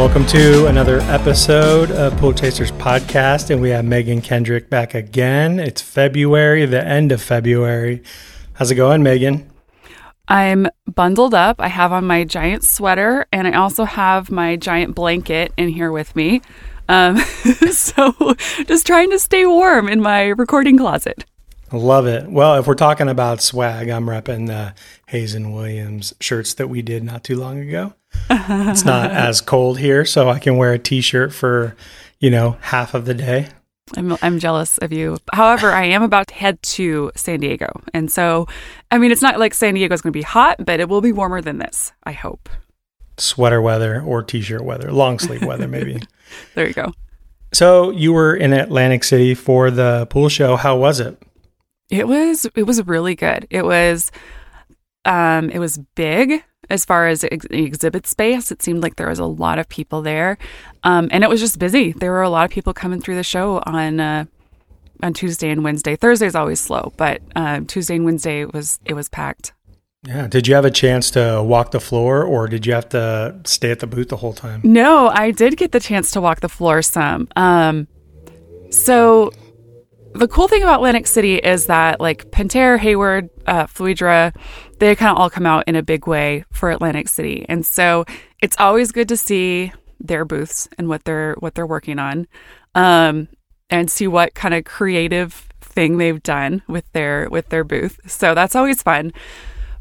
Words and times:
welcome 0.00 0.24
to 0.24 0.64
another 0.64 1.00
episode 1.00 1.90
of 1.90 2.16
Pool 2.16 2.32
Chasers 2.32 2.72
Podcast. 2.72 3.50
And 3.50 3.60
we 3.60 3.68
have 3.68 3.84
Megan 3.84 4.22
Kendrick 4.22 4.70
back 4.70 4.94
again. 4.94 5.60
It's 5.60 5.82
February, 5.82 6.64
the 6.64 6.82
end 6.82 7.12
of 7.12 7.20
February. 7.20 8.02
How's 8.54 8.70
it 8.70 8.76
going, 8.76 9.02
Megan? 9.02 9.50
I'm 10.26 10.68
bundled 10.86 11.34
up. 11.34 11.56
I 11.60 11.68
have 11.68 11.92
on 11.92 12.06
my 12.06 12.24
giant 12.24 12.64
sweater 12.64 13.26
and 13.30 13.46
I 13.46 13.52
also 13.52 13.84
have 13.84 14.30
my 14.30 14.56
giant 14.56 14.94
blanket 14.94 15.52
in 15.58 15.68
here 15.68 15.92
with 15.92 16.16
me. 16.16 16.40
Um, 16.88 17.18
so 17.70 18.14
just 18.64 18.86
trying 18.86 19.10
to 19.10 19.18
stay 19.18 19.44
warm 19.44 19.86
in 19.86 20.00
my 20.00 20.28
recording 20.28 20.78
closet. 20.78 21.26
Love 21.72 22.06
it. 22.06 22.28
Well, 22.28 22.56
if 22.56 22.66
we're 22.66 22.74
talking 22.74 23.08
about 23.08 23.40
swag, 23.40 23.88
I'm 23.88 24.06
repping 24.06 24.48
the 24.48 24.74
Hazen 25.06 25.52
Williams 25.52 26.14
shirts 26.20 26.54
that 26.54 26.68
we 26.68 26.82
did 26.82 27.04
not 27.04 27.22
too 27.22 27.36
long 27.36 27.60
ago. 27.60 27.94
it's 28.28 28.84
not 28.84 29.10
as 29.12 29.40
cold 29.40 29.78
here, 29.78 30.04
so 30.04 30.28
I 30.28 30.40
can 30.40 30.56
wear 30.56 30.72
a 30.72 30.78
t-shirt 30.78 31.32
for, 31.32 31.76
you 32.18 32.30
know, 32.30 32.56
half 32.60 32.94
of 32.94 33.04
the 33.04 33.14
day. 33.14 33.48
I'm, 33.96 34.16
I'm 34.22 34.38
jealous 34.38 34.78
of 34.78 34.92
you. 34.92 35.18
However, 35.32 35.70
I 35.70 35.84
am 35.84 36.02
about 36.02 36.28
to 36.28 36.34
head 36.34 36.60
to 36.62 37.12
San 37.14 37.40
Diego. 37.40 37.82
And 37.94 38.10
so, 38.10 38.46
I 38.90 38.98
mean, 38.98 39.12
it's 39.12 39.22
not 39.22 39.38
like 39.38 39.54
San 39.54 39.74
Diego 39.74 39.94
is 39.94 40.02
going 40.02 40.12
to 40.12 40.16
be 40.16 40.22
hot, 40.22 40.64
but 40.64 40.80
it 40.80 40.88
will 40.88 41.00
be 41.00 41.12
warmer 41.12 41.40
than 41.40 41.58
this, 41.58 41.92
I 42.04 42.12
hope. 42.12 42.48
Sweater 43.16 43.60
weather 43.60 44.00
or 44.00 44.22
t 44.22 44.40
shirt 44.40 44.64
weather, 44.64 44.92
long 44.92 45.18
sleeve 45.18 45.44
weather, 45.44 45.68
maybe. 45.68 46.00
there 46.54 46.66
you 46.66 46.74
go. 46.74 46.92
So, 47.52 47.90
you 47.90 48.12
were 48.12 48.34
in 48.34 48.52
Atlantic 48.52 49.04
City 49.04 49.34
for 49.34 49.70
the 49.70 50.06
pool 50.06 50.28
show. 50.28 50.56
How 50.56 50.76
was 50.76 51.00
it? 51.00 51.20
It 51.90 52.06
was 52.06 52.46
it 52.54 52.64
was 52.64 52.86
really 52.86 53.14
good. 53.14 53.46
It 53.50 53.64
was 53.64 54.10
um 55.04 55.50
it 55.50 55.58
was 55.58 55.78
big 55.94 56.44
as 56.68 56.84
far 56.84 57.08
as 57.08 57.24
ex- 57.24 57.46
exhibit 57.50 58.06
space. 58.06 58.50
It 58.52 58.62
seemed 58.62 58.82
like 58.82 58.96
there 58.96 59.08
was 59.08 59.18
a 59.18 59.26
lot 59.26 59.58
of 59.58 59.68
people 59.68 60.02
there, 60.02 60.38
um, 60.84 61.08
and 61.10 61.24
it 61.24 61.30
was 61.30 61.40
just 61.40 61.58
busy. 61.58 61.92
There 61.92 62.12
were 62.12 62.22
a 62.22 62.30
lot 62.30 62.44
of 62.44 62.50
people 62.50 62.72
coming 62.72 63.00
through 63.00 63.16
the 63.16 63.24
show 63.24 63.60
on 63.66 64.00
uh, 64.00 64.24
on 65.02 65.12
Tuesday 65.12 65.50
and 65.50 65.64
Wednesday. 65.64 65.96
Thursday 65.96 66.26
is 66.26 66.34
always 66.34 66.60
slow, 66.60 66.92
but 66.96 67.20
uh, 67.34 67.60
Tuesday 67.66 67.96
and 67.96 68.04
Wednesday 68.04 68.44
was 68.44 68.78
it 68.84 68.94
was 68.94 69.08
packed. 69.08 69.52
Yeah. 70.06 70.28
Did 70.28 70.48
you 70.48 70.54
have 70.54 70.64
a 70.64 70.70
chance 70.70 71.10
to 71.10 71.42
walk 71.42 71.72
the 71.72 71.80
floor, 71.80 72.24
or 72.24 72.48
did 72.48 72.64
you 72.64 72.72
have 72.72 72.88
to 72.90 73.38
stay 73.44 73.70
at 73.70 73.80
the 73.80 73.86
booth 73.86 74.08
the 74.08 74.16
whole 74.16 74.32
time? 74.32 74.62
No, 74.64 75.08
I 75.08 75.30
did 75.30 75.58
get 75.58 75.72
the 75.72 75.80
chance 75.80 76.10
to 76.12 76.20
walk 76.22 76.40
the 76.40 76.48
floor 76.48 76.80
some. 76.80 77.28
Um, 77.36 77.86
so 78.70 79.30
the 80.14 80.28
cool 80.28 80.48
thing 80.48 80.62
about 80.62 80.76
Atlantic 80.76 81.06
City 81.06 81.36
is 81.36 81.66
that 81.66 82.00
like 82.00 82.30
Pentair, 82.30 82.78
Hayward, 82.78 83.30
uh, 83.46 83.66
Fluidra, 83.66 84.34
they 84.78 84.94
kind 84.96 85.10
of 85.10 85.18
all 85.18 85.30
come 85.30 85.46
out 85.46 85.64
in 85.66 85.76
a 85.76 85.82
big 85.82 86.06
way 86.06 86.44
for 86.52 86.70
Atlantic 86.70 87.08
City, 87.08 87.46
and 87.48 87.64
so 87.64 88.04
it's 88.42 88.56
always 88.58 88.92
good 88.92 89.08
to 89.08 89.16
see 89.16 89.72
their 90.00 90.24
booths 90.24 90.68
and 90.78 90.88
what 90.88 91.04
they're 91.04 91.34
what 91.38 91.54
they're 91.54 91.66
working 91.66 91.98
on, 91.98 92.26
um, 92.74 93.28
and 93.68 93.90
see 93.90 94.06
what 94.06 94.34
kind 94.34 94.54
of 94.54 94.64
creative 94.64 95.48
thing 95.60 95.98
they've 95.98 96.22
done 96.22 96.62
with 96.68 96.90
their 96.92 97.28
with 97.30 97.48
their 97.50 97.64
booth. 97.64 98.00
So 98.06 98.34
that's 98.34 98.56
always 98.56 98.82
fun, 98.82 99.12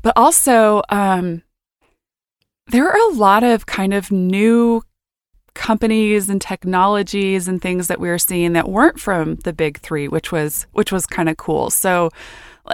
but 0.01 0.13
also 0.15 0.83
um, 0.89 1.41
there 2.67 2.87
are 2.87 3.11
a 3.11 3.13
lot 3.13 3.43
of 3.43 3.65
kind 3.65 3.93
of 3.93 4.11
new 4.11 4.83
companies 5.59 6.29
and 6.29 6.41
technologies 6.41 7.49
and 7.49 7.61
things 7.61 7.89
that 7.89 7.99
we 7.99 8.07
were 8.07 8.17
seeing 8.17 8.53
that 8.53 8.69
weren't 8.69 8.97
from 8.97 9.35
the 9.43 9.51
big 9.51 9.77
three, 9.79 10.07
which 10.07 10.31
was 10.31 10.65
which 10.71 10.91
was 10.91 11.05
kind 11.05 11.27
of 11.27 11.35
cool. 11.35 11.69
So 11.69 12.11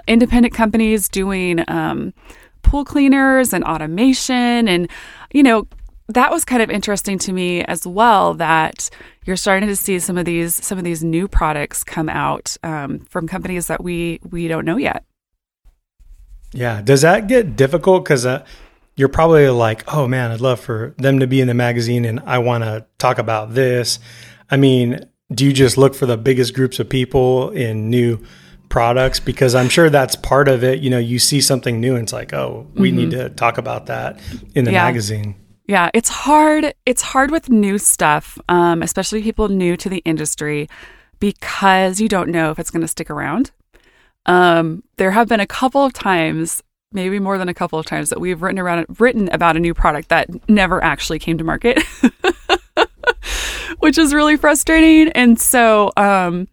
independent 0.07 0.53
companies 0.53 1.09
doing 1.09 1.63
um, 1.67 2.13
pool 2.61 2.85
cleaners 2.85 3.53
and 3.53 3.63
automation 3.63 4.67
and 4.67 4.89
you 5.33 5.41
know 5.41 5.67
that 6.09 6.29
was 6.31 6.45
kind 6.45 6.61
of 6.61 6.69
interesting 6.69 7.17
to 7.17 7.33
me 7.33 7.63
as 7.63 7.87
well 7.87 8.33
that 8.35 8.89
you're 9.25 9.35
starting 9.35 9.67
to 9.67 9.75
see 9.75 9.97
some 9.97 10.17
of 10.17 10.25
these 10.25 10.53
some 10.63 10.77
of 10.77 10.83
these 10.83 11.03
new 11.03 11.27
products 11.27 11.83
come 11.83 12.09
out 12.09 12.55
um, 12.63 12.99
from 13.09 13.27
companies 13.27 13.67
that 13.67 13.83
we 13.83 14.19
we 14.29 14.47
don't 14.47 14.65
know 14.65 14.77
yet 14.77 15.03
yeah 16.53 16.81
does 16.81 17.01
that 17.01 17.27
get 17.27 17.55
difficult 17.55 18.03
because 18.03 18.25
uh, 18.25 18.43
you're 18.95 19.09
probably 19.09 19.49
like 19.49 19.83
oh 19.93 20.07
man 20.07 20.31
i'd 20.31 20.41
love 20.41 20.59
for 20.59 20.93
them 20.97 21.19
to 21.19 21.27
be 21.27 21.41
in 21.41 21.47
the 21.47 21.53
magazine 21.53 22.05
and 22.05 22.19
i 22.25 22.37
want 22.37 22.63
to 22.63 22.85
talk 22.97 23.17
about 23.17 23.53
this 23.53 23.99
i 24.49 24.57
mean 24.57 25.05
do 25.33 25.45
you 25.45 25.53
just 25.53 25.77
look 25.77 25.95
for 25.95 26.05
the 26.05 26.17
biggest 26.17 26.53
groups 26.53 26.79
of 26.79 26.87
people 26.87 27.49
in 27.51 27.89
new 27.89 28.23
products 28.69 29.19
because 29.19 29.55
I'm 29.55 29.69
sure 29.69 29.89
that's 29.89 30.15
part 30.15 30.47
of 30.47 30.63
it. 30.63 30.79
You 30.79 30.89
know, 30.89 30.97
you 30.97 31.19
see 31.19 31.41
something 31.41 31.79
new 31.79 31.95
and 31.95 32.03
it's 32.03 32.13
like, 32.13 32.33
oh, 32.33 32.67
we 32.73 32.89
mm-hmm. 32.89 32.97
need 32.97 33.11
to 33.11 33.29
talk 33.29 33.57
about 33.57 33.85
that 33.85 34.19
in 34.53 34.65
the 34.65 34.71
yeah. 34.71 34.83
magazine. 34.83 35.35
Yeah, 35.67 35.89
it's 35.93 36.09
hard. 36.09 36.73
It's 36.85 37.01
hard 37.01 37.31
with 37.31 37.49
new 37.49 37.77
stuff, 37.77 38.37
um, 38.49 38.83
especially 38.83 39.23
people 39.23 39.47
new 39.49 39.75
to 39.77 39.89
the 39.89 39.99
industry, 39.99 40.69
because 41.19 41.99
you 41.99 42.07
don't 42.07 42.29
know 42.29 42.51
if 42.51 42.59
it's 42.59 42.69
going 42.69 42.81
to 42.81 42.87
stick 42.87 43.09
around. 43.09 43.51
Um, 44.27 44.83
there 44.97 45.11
have 45.11 45.27
been 45.27 45.39
a 45.39 45.47
couple 45.47 45.83
of 45.83 45.93
times, 45.93 46.61
maybe 46.95 47.19
more 47.19 47.37
than 47.37 47.49
a 47.49 47.53
couple 47.53 47.77
of 47.77 47.85
times, 47.85 48.09
that 48.09 48.19
we've 48.19 48.41
written 48.41 48.57
around 48.57 48.85
written 48.99 49.29
about 49.29 49.55
a 49.55 49.59
new 49.59 49.73
product 49.73 50.09
that 50.09 50.27
never 50.49 50.83
actually 50.83 51.19
came 51.19 51.37
to 51.37 51.43
market, 51.43 51.83
which 53.79 53.97
is 53.97 54.13
really 54.13 54.37
frustrating. 54.37 55.11
And 55.11 55.39
so, 55.39 55.91
um, 55.97 56.47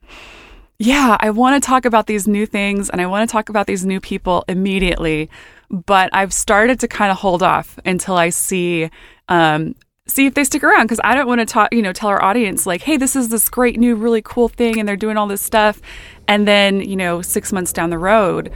yeah, 0.78 1.16
I 1.20 1.30
want 1.30 1.62
to 1.62 1.66
talk 1.66 1.84
about 1.84 2.06
these 2.06 2.26
new 2.26 2.44
things 2.44 2.90
and 2.90 3.00
I 3.00 3.06
want 3.06 3.28
to 3.28 3.32
talk 3.32 3.48
about 3.48 3.66
these 3.66 3.86
new 3.86 4.00
people 4.00 4.44
immediately, 4.48 5.30
but 5.70 6.10
I've 6.12 6.32
started 6.32 6.80
to 6.80 6.88
kind 6.88 7.10
of 7.10 7.18
hold 7.18 7.42
off 7.42 7.78
until 7.84 8.16
I 8.16 8.30
see 8.30 8.90
um, 9.28 9.76
see 10.06 10.26
if 10.26 10.34
they 10.34 10.44
stick 10.44 10.64
around 10.64 10.84
because 10.84 11.00
I 11.04 11.14
don't 11.14 11.26
want 11.26 11.40
to 11.40 11.46
talk, 11.46 11.72
you 11.72 11.82
know, 11.82 11.92
tell 11.92 12.08
our 12.08 12.22
audience 12.22 12.66
like, 12.66 12.82
hey, 12.82 12.96
this 12.96 13.14
is 13.14 13.28
this 13.28 13.48
great 13.48 13.78
new 13.78 13.94
really 13.94 14.22
cool 14.22 14.48
thing 14.48 14.78
and 14.78 14.88
they're 14.88 14.96
doing 14.96 15.16
all 15.16 15.26
this 15.26 15.42
stuff, 15.42 15.80
and 16.28 16.46
then 16.46 16.80
you 16.80 16.96
know, 16.96 17.22
six 17.22 17.52
months 17.52 17.72
down 17.72 17.90
the 17.90 17.98
road, 17.98 18.52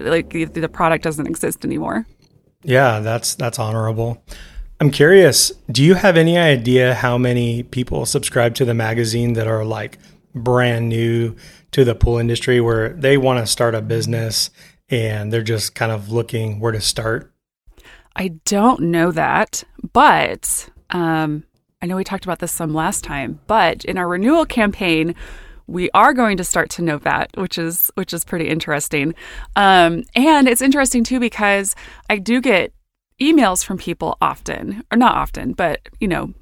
like 0.00 0.30
the, 0.30 0.44
the 0.44 0.68
product 0.68 1.04
doesn't 1.04 1.26
exist 1.26 1.64
anymore. 1.64 2.06
Yeah, 2.62 3.00
that's 3.00 3.34
that's 3.34 3.58
honorable. 3.58 4.22
I'm 4.80 4.90
curious, 4.90 5.52
do 5.70 5.84
you 5.84 5.94
have 5.94 6.16
any 6.16 6.36
idea 6.36 6.94
how 6.94 7.16
many 7.16 7.62
people 7.62 8.04
subscribe 8.04 8.56
to 8.56 8.64
the 8.64 8.74
magazine 8.74 9.34
that 9.34 9.46
are 9.46 9.64
like 9.64 9.98
brand 10.34 10.88
new 10.88 11.36
to 11.70 11.84
the 11.84 11.94
pool 11.94 12.18
industry 12.18 12.60
where 12.60 12.88
they 12.90 13.16
want 13.16 13.38
to 13.38 13.46
start 13.46 13.76
a 13.76 13.80
business 13.80 14.50
and 14.88 15.32
they're 15.32 15.42
just 15.42 15.76
kind 15.76 15.92
of 15.92 16.10
looking 16.10 16.58
where 16.58 16.72
to 16.72 16.80
start? 16.80 17.32
I 18.16 18.28
don't 18.44 18.80
know 18.80 19.12
that, 19.12 19.62
but 19.92 20.68
um, 20.90 21.44
I 21.80 21.86
know 21.86 21.96
we 21.96 22.04
talked 22.04 22.24
about 22.24 22.40
this 22.40 22.52
some 22.52 22.74
last 22.74 23.04
time. 23.04 23.40
But 23.46 23.84
in 23.84 23.96
our 23.98 24.08
renewal 24.08 24.46
campaign, 24.46 25.14
we 25.72 25.90
are 25.94 26.12
going 26.12 26.36
to 26.36 26.44
start 26.44 26.70
to 26.70 26.82
note 26.82 27.02
that, 27.02 27.30
which 27.34 27.58
is 27.58 27.90
which 27.94 28.12
is 28.12 28.24
pretty 28.24 28.48
interesting. 28.48 29.14
Um, 29.56 30.04
and 30.14 30.46
it's 30.46 30.62
interesting 30.62 31.02
too 31.02 31.18
because 31.18 31.74
I 32.10 32.18
do 32.18 32.40
get 32.40 32.72
emails 33.20 33.64
from 33.64 33.78
people 33.78 34.16
often, 34.20 34.84
or 34.92 34.98
not 34.98 35.16
often, 35.16 35.52
but 35.52 35.80
you 35.98 36.08
know, 36.08 36.34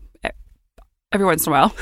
every 1.12 1.26
once 1.26 1.46
in 1.46 1.52
a 1.52 1.56
while. 1.56 1.76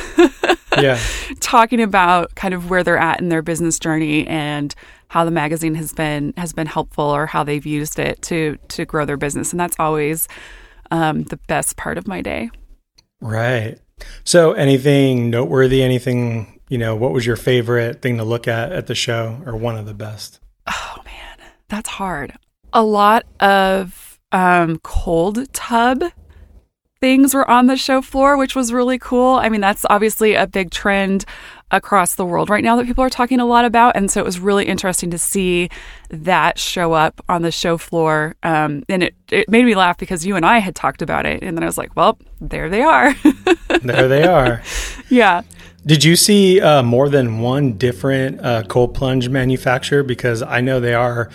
yeah. 0.81 0.98
Talking 1.41 1.81
about 1.81 2.34
kind 2.34 2.54
of 2.54 2.70
where 2.70 2.82
they're 2.82 2.98
at 2.98 3.20
in 3.20 3.28
their 3.28 3.42
business 3.42 3.78
journey 3.78 4.26
and 4.26 4.75
how 5.08 5.25
the 5.25 5.31
magazine 5.31 5.75
has 5.75 5.92
been 5.92 6.34
has 6.37 6.53
been 6.53 6.66
helpful 6.66 7.04
or 7.04 7.26
how 7.26 7.42
they've 7.42 7.66
used 7.66 7.98
it 7.98 8.20
to 8.22 8.58
to 8.69 8.84
grow 8.84 9.04
their 9.04 9.16
business. 9.16 9.53
And 9.53 9.60
that's 9.60 9.76
always 9.78 10.28
um, 10.91 11.25
the 11.25 11.38
best 11.48 11.76
part 11.76 11.98
of 11.98 12.06
my 12.06 12.20
day. 12.20 12.50
Right. 13.20 13.78
So 14.25 14.53
anything 14.53 15.31
noteworthy, 15.31 15.82
anything, 15.82 16.57
you 16.69 16.79
know, 16.79 16.95
what 16.95 17.12
was 17.12 17.27
your 17.27 17.37
favorite 17.37 18.03
thing 18.03 18.17
to 18.19 18.25
look 18.25 18.49
at 18.49 18.73
at 18.73 18.87
the 18.87 18.95
show 18.95 19.43
or 19.47 19.56
one 19.56 19.77
of 19.77 19.87
the 19.87 19.95
best? 19.95 20.41
Oh 20.67 20.97
man, 21.05 21.49
that's 21.69 21.89
hard. 21.89 22.34
A 22.73 22.83
lot 22.83 23.25
of 23.41 24.19
um, 24.33 24.79
cold 24.81 25.53
tub 25.53 26.05
things 27.00 27.32
were 27.32 27.49
on 27.49 27.67
the 27.67 27.76
show 27.76 28.03
floor, 28.03 28.37
which 28.37 28.56
was 28.56 28.73
really 28.73 28.99
cool. 28.99 29.37
I 29.37 29.49
mean, 29.49 29.61
that's 29.61 29.87
obviously 29.88 30.35
a 30.35 30.47
big 30.47 30.70
trend 30.70 31.25
across 31.70 32.15
the 32.15 32.25
world 32.25 32.49
right 32.49 32.65
now 32.65 32.76
that 32.76 32.87
people 32.87 33.05
are 33.05 33.11
talking 33.11 33.41
a 33.41 33.47
lot 33.47 33.64
about. 33.64 33.94
And 33.94 34.11
so 34.11 34.21
it 34.21 34.25
was 34.25 34.41
really 34.41 34.64
interesting 34.64 35.11
to 35.11 35.19
see 35.19 35.69
that 36.11 36.59
show 36.59 36.94
up 36.94 37.21
on 37.29 37.43
the 37.43 37.53
show 37.53 37.79
floor. 37.79 38.35
Um, 38.43 38.85
and 38.88 39.03
it, 39.03 39.14
it 39.31 39.49
made 39.49 39.64
me 39.64 39.75
laugh 39.75 39.99
because 39.99 40.26
you 40.26 40.35
and 40.35 40.47
I 40.47 40.59
had 40.59 40.75
talked 40.75 41.03
about 41.03 41.26
it. 41.26 41.43
And 41.43 41.56
then 41.56 41.62
I 41.62 41.67
was 41.67 41.79
like, 41.79 41.94
well, 41.94 42.19
there 42.41 42.69
they 42.69 42.82
are. 42.82 43.14
there 43.82 44.09
they 44.09 44.25
are. 44.25 44.62
Yeah. 45.09 45.43
Did 45.88 46.05
you 46.05 46.17
see 46.17 46.61
uh, 46.61 46.82
more 46.82 47.08
than 47.08 47.40
one 47.40 47.79
different 47.79 48.44
uh, 48.44 48.62
cold 48.64 48.93
plunge 48.93 49.31
manufacturer? 49.31 50.02
Because 50.02 50.43
I 50.43 50.61
know 50.61 50.81
they 50.81 50.93
are 50.93 51.31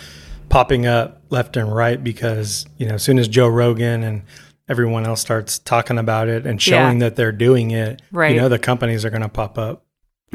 popping 0.48 0.86
up 0.86 1.22
left 1.30 1.56
and 1.56 1.74
right 1.74 2.02
because, 2.02 2.64
you 2.78 2.86
know, 2.86 2.94
as 2.94 3.02
soon 3.02 3.18
as 3.18 3.26
Joe 3.26 3.48
Rogan 3.48 4.04
and 4.04 4.22
everyone 4.68 5.06
else 5.06 5.20
starts 5.20 5.58
talking 5.58 5.98
about 5.98 6.28
it 6.28 6.46
and 6.46 6.62
showing 6.62 7.00
yeah. 7.00 7.08
that 7.08 7.16
they're 7.16 7.32
doing 7.32 7.72
it, 7.72 8.00
right. 8.12 8.32
you 8.32 8.40
know, 8.40 8.48
the 8.48 8.60
companies 8.60 9.04
are 9.04 9.10
going 9.10 9.22
to 9.22 9.28
pop 9.28 9.58
up. 9.58 9.84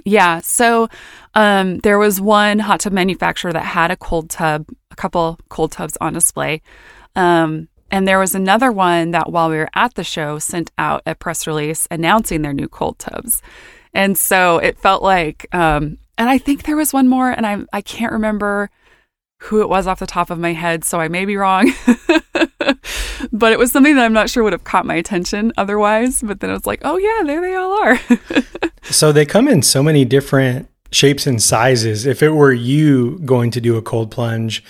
Yeah. 0.04 0.42
So 0.42 0.90
um, 1.34 1.80
there 1.80 1.98
was 1.98 2.20
one 2.20 2.60
hot 2.60 2.82
tub 2.82 2.92
manufacturer 2.92 3.54
that 3.54 3.64
had 3.64 3.90
a 3.90 3.96
cold 3.96 4.30
tub, 4.30 4.66
a 4.92 4.96
couple 4.98 5.40
cold 5.48 5.72
tubs 5.72 5.98
on 6.02 6.12
display. 6.12 6.62
Um, 7.16 7.70
And 7.90 8.06
there 8.06 8.20
was 8.20 8.36
another 8.36 8.72
one 8.72 9.12
that 9.12 9.32
while 9.32 9.50
we 9.50 9.56
were 9.56 9.70
at 9.74 9.96
the 9.96 10.04
show 10.04 10.40
sent 10.40 10.72
out 10.78 11.02
a 11.06 11.16
press 11.16 11.48
release 11.48 11.88
announcing 11.90 12.42
their 12.42 12.54
new 12.54 12.68
cold 12.68 13.00
tubs. 13.00 13.42
And 13.94 14.18
so 14.18 14.58
it 14.58 14.78
felt 14.78 15.02
like, 15.02 15.48
um, 15.54 15.98
and 16.18 16.30
I 16.30 16.38
think 16.38 16.64
there 16.64 16.76
was 16.76 16.94
one 16.94 17.08
more, 17.08 17.32
and 17.32 17.46
I 17.46 17.60
I 17.74 17.82
can't 17.82 18.12
remember 18.12 18.70
who 19.44 19.62
it 19.62 19.70
was 19.70 19.88
off 19.88 20.00
the 20.00 20.08
top 20.08 20.30
of 20.30 20.38
my 20.38 20.54
head, 20.54 20.84
so 20.84 21.00
I 21.00 21.08
may 21.08 21.26
be 21.26 21.38
wrong. 21.38 21.72
but 23.32 23.52
it 23.52 23.60
was 23.60 23.72
something 23.72 23.96
that 23.96 24.04
I'm 24.04 24.14
not 24.14 24.30
sure 24.30 24.44
would 24.44 24.54
have 24.54 24.66
caught 24.66 24.86
my 24.86 24.96
attention 24.96 25.54
otherwise. 25.58 26.22
But 26.22 26.42
then 26.42 26.50
it 26.50 26.54
was 26.54 26.66
like, 26.66 26.82
oh 26.84 26.98
yeah, 26.98 27.24
there 27.26 27.42
they 27.42 27.56
all 27.56 27.74
are. 27.74 28.00
so 28.84 29.12
they 29.12 29.26
come 29.26 29.48
in 29.48 29.62
so 29.62 29.82
many 29.82 30.04
different 30.04 30.68
shapes 30.92 31.26
and 31.26 31.42
sizes. 31.42 32.06
If 32.06 32.22
it 32.22 32.32
were 32.32 32.54
you 32.54 33.20
going 33.20 33.52
to 33.52 33.62
do 33.62 33.78
a 33.78 33.82
cold 33.82 34.12
plunge, 34.12 34.64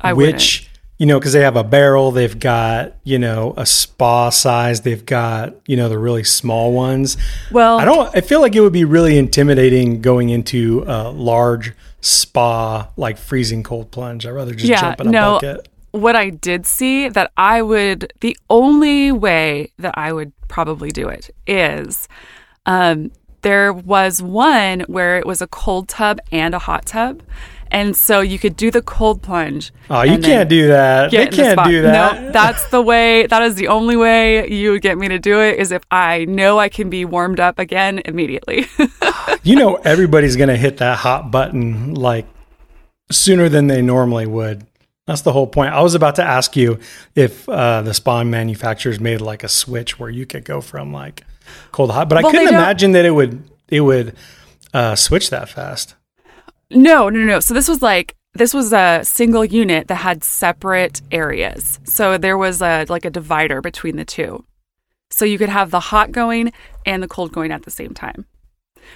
I 0.00 0.12
which 0.12 0.60
wouldn't. 0.60 0.71
You 1.02 1.06
know, 1.06 1.18
because 1.18 1.32
they 1.32 1.40
have 1.40 1.56
a 1.56 1.64
barrel, 1.64 2.12
they've 2.12 2.38
got 2.38 2.94
you 3.02 3.18
know 3.18 3.54
a 3.56 3.66
spa 3.66 4.30
size, 4.30 4.82
they've 4.82 5.04
got 5.04 5.52
you 5.66 5.76
know 5.76 5.88
the 5.88 5.98
really 5.98 6.22
small 6.22 6.72
ones. 6.72 7.16
Well, 7.50 7.80
I 7.80 7.84
don't. 7.84 8.16
I 8.16 8.20
feel 8.20 8.40
like 8.40 8.54
it 8.54 8.60
would 8.60 8.72
be 8.72 8.84
really 8.84 9.18
intimidating 9.18 10.00
going 10.00 10.28
into 10.30 10.84
a 10.86 11.10
large 11.10 11.72
spa 12.02 12.88
like 12.96 13.18
freezing 13.18 13.64
cold 13.64 13.90
plunge. 13.90 14.24
I'd 14.26 14.30
rather 14.30 14.54
just 14.54 14.66
Yeah, 14.66 14.80
jump 14.80 15.00
in 15.00 15.08
a 15.08 15.10
no. 15.10 15.32
bucket. 15.40 15.68
what 15.90 16.14
I 16.14 16.30
did 16.30 16.66
see 16.66 17.08
that 17.08 17.32
I 17.36 17.62
would 17.62 18.12
the 18.20 18.36
only 18.48 19.10
way 19.10 19.72
that 19.78 19.98
I 19.98 20.12
would 20.12 20.32
probably 20.46 20.90
do 20.90 21.08
it 21.08 21.30
is 21.48 22.06
um 22.64 23.10
there 23.40 23.72
was 23.72 24.22
one 24.22 24.82
where 24.82 25.18
it 25.18 25.26
was 25.26 25.42
a 25.42 25.48
cold 25.48 25.88
tub 25.88 26.20
and 26.30 26.54
a 26.54 26.60
hot 26.60 26.86
tub. 26.86 27.22
And 27.72 27.96
so 27.96 28.20
you 28.20 28.38
could 28.38 28.54
do 28.54 28.70
the 28.70 28.82
cold 28.82 29.22
plunge. 29.22 29.72
Oh, 29.88 30.02
you 30.02 30.18
can't 30.18 30.48
do 30.48 30.68
that. 30.68 31.10
They 31.10 31.24
the 31.24 31.36
can't 31.36 31.52
spot. 31.52 31.68
do 31.68 31.80
that. 31.80 32.22
No, 32.22 32.30
that's 32.30 32.68
the 32.68 32.82
way. 32.82 33.26
That 33.26 33.42
is 33.42 33.54
the 33.54 33.68
only 33.68 33.96
way 33.96 34.46
you 34.46 34.72
would 34.72 34.82
get 34.82 34.98
me 34.98 35.08
to 35.08 35.18
do 35.18 35.40
it. 35.40 35.58
Is 35.58 35.72
if 35.72 35.82
I 35.90 36.26
know 36.26 36.58
I 36.58 36.68
can 36.68 36.90
be 36.90 37.06
warmed 37.06 37.40
up 37.40 37.58
again 37.58 38.02
immediately. 38.04 38.66
you 39.42 39.56
know, 39.56 39.74
everybody's 39.84 40.36
going 40.36 40.50
to 40.50 40.56
hit 40.56 40.76
that 40.76 40.98
hot 40.98 41.30
button 41.30 41.94
like 41.94 42.26
sooner 43.10 43.48
than 43.48 43.68
they 43.68 43.80
normally 43.80 44.26
would. 44.26 44.66
That's 45.06 45.22
the 45.22 45.32
whole 45.32 45.46
point. 45.46 45.72
I 45.72 45.80
was 45.80 45.94
about 45.94 46.16
to 46.16 46.22
ask 46.22 46.54
you 46.54 46.78
if 47.14 47.48
uh, 47.48 47.80
the 47.80 47.94
spawn 47.94 48.28
manufacturers 48.28 49.00
made 49.00 49.22
like 49.22 49.42
a 49.42 49.48
switch 49.48 49.98
where 49.98 50.10
you 50.10 50.26
could 50.26 50.44
go 50.44 50.60
from 50.60 50.92
like 50.92 51.24
cold 51.72 51.88
to 51.88 51.94
hot, 51.94 52.10
but 52.10 52.18
I 52.18 52.22
Well, 52.22 52.32
they 52.32 52.38
couldn't 52.38 52.54
imagine 52.54 52.92
that 52.92 53.06
it 53.06 53.12
would 53.12 53.42
it 53.68 53.80
would 53.80 54.14
uh, 54.74 54.94
switch 54.94 55.30
that 55.30 55.48
fast. 55.48 55.94
No, 56.74 57.08
no, 57.08 57.20
no. 57.20 57.40
So 57.40 57.54
this 57.54 57.68
was 57.68 57.82
like 57.82 58.16
this 58.34 58.54
was 58.54 58.72
a 58.72 59.00
single 59.04 59.44
unit 59.44 59.88
that 59.88 59.96
had 59.96 60.24
separate 60.24 61.02
areas. 61.10 61.78
So 61.84 62.16
there 62.18 62.38
was 62.38 62.62
a 62.62 62.86
like 62.88 63.04
a 63.04 63.10
divider 63.10 63.60
between 63.60 63.96
the 63.96 64.04
two. 64.04 64.44
So 65.10 65.24
you 65.24 65.38
could 65.38 65.50
have 65.50 65.70
the 65.70 65.80
hot 65.80 66.12
going 66.12 66.52
and 66.86 67.02
the 67.02 67.08
cold 67.08 67.32
going 67.32 67.52
at 67.52 67.62
the 67.62 67.70
same 67.70 67.92
time. 67.92 68.26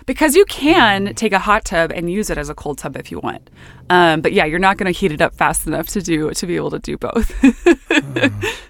Because 0.05 0.35
you 0.35 0.45
can 0.47 1.15
take 1.15 1.33
a 1.33 1.39
hot 1.39 1.65
tub 1.65 1.93
and 1.93 2.11
use 2.11 2.29
it 2.29 2.39
as 2.39 2.49
a 2.49 2.55
cold 2.55 2.79
tub 2.79 2.97
if 2.97 3.11
you 3.11 3.21
want. 3.21 3.49
Um, 3.89 4.21
but 4.21 4.33
yeah, 4.33 4.45
you're 4.45 4.59
not 4.59 4.79
going 4.79 4.93
to 4.93 4.99
heat 4.99 5.13
it 5.13 5.21
up 5.21 5.35
fast 5.35 5.67
enough 5.67 5.89
to 5.89 6.03
do 6.03 6.31
to 6.33 6.47
be 6.47 6.57
able 6.57 6.71
to 6.71 6.79
do 6.79 6.97
both. 6.99 7.33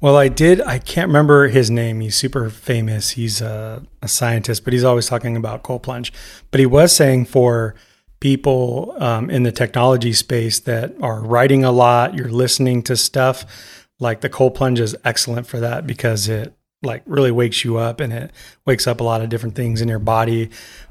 Well, 0.00 0.16
I 0.16 0.28
did. 0.28 0.60
I 0.60 0.78
can't 0.78 1.08
remember 1.08 1.48
his 1.48 1.72
name. 1.72 1.98
He's 1.98 2.14
super 2.14 2.50
famous. 2.50 3.10
He's 3.10 3.40
a, 3.40 3.82
a 4.00 4.06
scientist, 4.06 4.62
but 4.62 4.72
he's 4.72 4.84
always 4.84 5.08
talking 5.08 5.36
about 5.36 5.64
cold 5.64 5.82
plunge. 5.82 6.12
But 6.52 6.60
he 6.60 6.66
was 6.66 6.94
saying 6.94 7.24
for 7.24 7.74
people 8.20 8.94
um, 8.98 9.30
in 9.30 9.42
the 9.42 9.52
technology 9.52 10.12
space 10.12 10.58
that 10.60 10.94
are 11.00 11.20
writing 11.20 11.64
a 11.64 11.72
lot, 11.72 12.14
you're 12.14 12.30
listening 12.30 12.82
to 12.84 12.96
stuff, 12.96 13.86
like 14.00 14.20
the 14.20 14.28
cold 14.28 14.54
plunge 14.54 14.80
is 14.80 14.96
excellent 15.04 15.46
for 15.46 15.60
that 15.60 15.86
because 15.86 16.28
it 16.28 16.54
like 16.82 17.02
really 17.06 17.30
wakes 17.30 17.64
you 17.64 17.76
up 17.76 18.00
and 18.00 18.12
it 18.12 18.30
wakes 18.64 18.86
up 18.86 19.00
a 19.00 19.04
lot 19.04 19.20
of 19.20 19.28
different 19.28 19.54
things 19.54 19.80
in 19.80 19.88
your 19.88 19.98
body. 19.98 20.50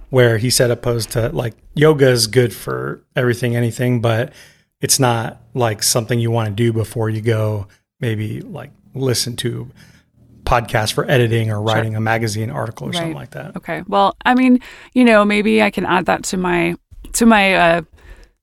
Where 0.10 0.38
he 0.38 0.50
said, 0.50 0.72
opposed 0.72 1.12
to 1.12 1.30
like 1.30 1.54
yoga 1.76 2.08
is 2.08 2.28
good 2.28 2.56
for 2.56 3.04
everything, 3.14 3.58
anything, 3.58 4.00
but 4.00 4.32
it's 4.80 5.02
not 5.02 5.42
like 5.54 5.84
something 5.84 6.18
you 6.18 6.32
want 6.32 6.48
to 6.48 6.56
do 6.56 6.72
before 6.72 7.10
you 7.10 7.20
go 7.20 7.68
maybe 8.00 8.42
like 8.42 8.72
listen 8.94 9.36
to 9.38 9.70
podcasts 10.44 10.94
for 10.94 11.10
editing 11.10 11.52
or 11.52 11.62
writing 11.62 11.96
a 11.96 12.00
magazine 12.00 12.50
article 12.50 12.88
or 12.88 12.94
something 12.94 13.14
like 13.14 13.32
that. 13.32 13.58
Okay. 13.58 13.84
Well, 13.88 14.16
I 14.26 14.34
mean, 14.34 14.62
you 14.94 15.04
know, 15.04 15.26
maybe 15.26 15.62
I 15.62 15.70
can 15.72 15.86
add 15.86 16.06
that 16.06 16.24
to 16.26 16.38
my 16.38 16.76
to 17.18 17.26
my 17.26 17.54
uh, 17.56 17.82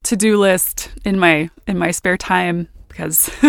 to 0.05 0.17
do 0.17 0.39
list 0.39 0.91
in 1.05 1.19
my 1.19 1.51
in 1.67 1.79
my 1.79 1.91
spare 1.91 2.17
time 2.17 2.69
because 2.89 3.31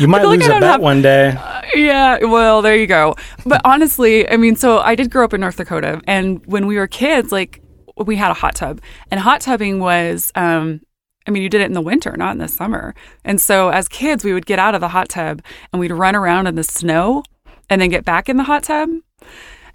You 0.00 0.08
might 0.08 0.24
like 0.24 0.40
lose 0.40 0.48
I 0.48 0.56
a 0.56 0.60
bet 0.60 0.70
have- 0.72 0.80
one 0.80 1.02
day. 1.02 1.34
yeah. 1.74 2.24
Well, 2.24 2.62
there 2.62 2.76
you 2.76 2.86
go. 2.86 3.14
But 3.46 3.60
honestly, 3.64 4.28
I 4.28 4.36
mean, 4.36 4.56
so 4.56 4.78
I 4.78 4.94
did 4.94 5.10
grow 5.10 5.24
up 5.24 5.34
in 5.34 5.40
North 5.40 5.56
Dakota, 5.56 6.00
and 6.06 6.44
when 6.46 6.66
we 6.66 6.76
were 6.76 6.86
kids, 6.86 7.30
like 7.32 7.62
we 7.96 8.16
had 8.16 8.30
a 8.30 8.34
hot 8.34 8.54
tub, 8.56 8.80
and 9.10 9.20
hot 9.20 9.40
tubbing 9.40 9.78
was. 9.80 10.32
um 10.34 10.80
I 11.26 11.30
mean, 11.30 11.42
you 11.42 11.48
did 11.48 11.62
it 11.62 11.64
in 11.64 11.72
the 11.72 11.80
winter, 11.80 12.14
not 12.18 12.32
in 12.32 12.38
the 12.38 12.48
summer. 12.48 12.94
And 13.24 13.40
so 13.40 13.70
as 13.70 13.88
kids, 13.88 14.24
we 14.24 14.34
would 14.34 14.44
get 14.44 14.58
out 14.58 14.74
of 14.74 14.82
the 14.82 14.88
hot 14.88 15.08
tub 15.08 15.40
and 15.72 15.80
we'd 15.80 15.90
run 15.90 16.14
around 16.14 16.46
in 16.48 16.54
the 16.54 16.62
snow 16.62 17.22
and 17.70 17.80
then 17.80 17.88
get 17.88 18.04
back 18.04 18.28
in 18.28 18.36
the 18.36 18.42
hot 18.42 18.64
tub. 18.64 18.90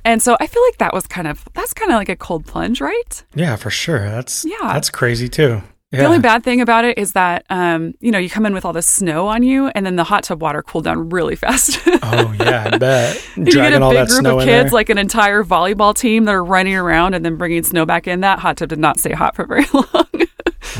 And 0.09 0.23
so 0.23 0.35
I 0.39 0.47
feel 0.47 0.63
like 0.63 0.77
that 0.79 0.91
was 0.91 1.06
kind 1.06 1.27
of 1.27 1.47
that's 1.53 1.71
kind 1.73 1.91
of 1.91 1.95
like 1.97 2.09
a 2.09 2.15
cold 2.15 2.44
plunge, 2.45 2.81
right? 2.81 3.23
Yeah, 3.35 3.56
for 3.56 3.69
sure. 3.69 4.09
That's 4.09 4.44
Yeah. 4.44 4.57
that's 4.73 4.89
crazy 4.89 5.29
too. 5.29 5.61
Yeah. 5.91 6.00
The 6.00 6.06
only 6.06 6.19
bad 6.19 6.44
thing 6.44 6.61
about 6.61 6.83
it 6.85 6.97
is 6.97 7.11
that 7.13 7.45
um, 7.51 7.94
you 8.00 8.09
know, 8.11 8.17
you 8.17 8.27
come 8.29 8.45
in 8.47 8.53
with 8.56 8.65
all 8.65 8.73
the 8.73 8.81
snow 8.81 9.27
on 9.27 9.44
you 9.44 9.67
and 9.75 9.85
then 9.85 9.95
the 9.97 10.03
hot 10.03 10.23
tub 10.23 10.41
water 10.41 10.63
cooled 10.63 10.85
down 10.85 11.09
really 11.09 11.35
fast. 11.35 11.79
oh 11.88 12.35
yeah, 12.39 12.69
I 12.73 12.77
bet. 12.79 13.23
you 13.35 13.45
get 13.45 13.73
a 13.73 13.79
big 13.89 14.07
group 14.07 14.25
of 14.25 14.44
kids, 14.44 14.73
like 14.73 14.89
an 14.89 14.97
entire 14.97 15.44
volleyball 15.44 15.95
team 15.95 16.25
that 16.25 16.33
are 16.33 16.44
running 16.44 16.75
around 16.75 17.13
and 17.13 17.23
then 17.23 17.35
bringing 17.38 17.61
snow 17.63 17.85
back 17.85 18.07
in. 18.07 18.21
That 18.21 18.39
hot 18.39 18.57
tub 18.57 18.69
did 18.69 18.79
not 18.79 19.00
stay 19.00 19.13
hot 19.13 19.35
for 19.35 19.45
very 19.45 19.65
long. 19.73 20.27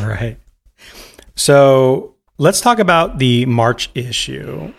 Right. 0.02 0.38
So 1.36 2.16
let's 2.38 2.62
talk 2.62 2.80
about 2.80 3.20
the 3.20 3.46
March 3.46 3.90
issue. 3.96 4.74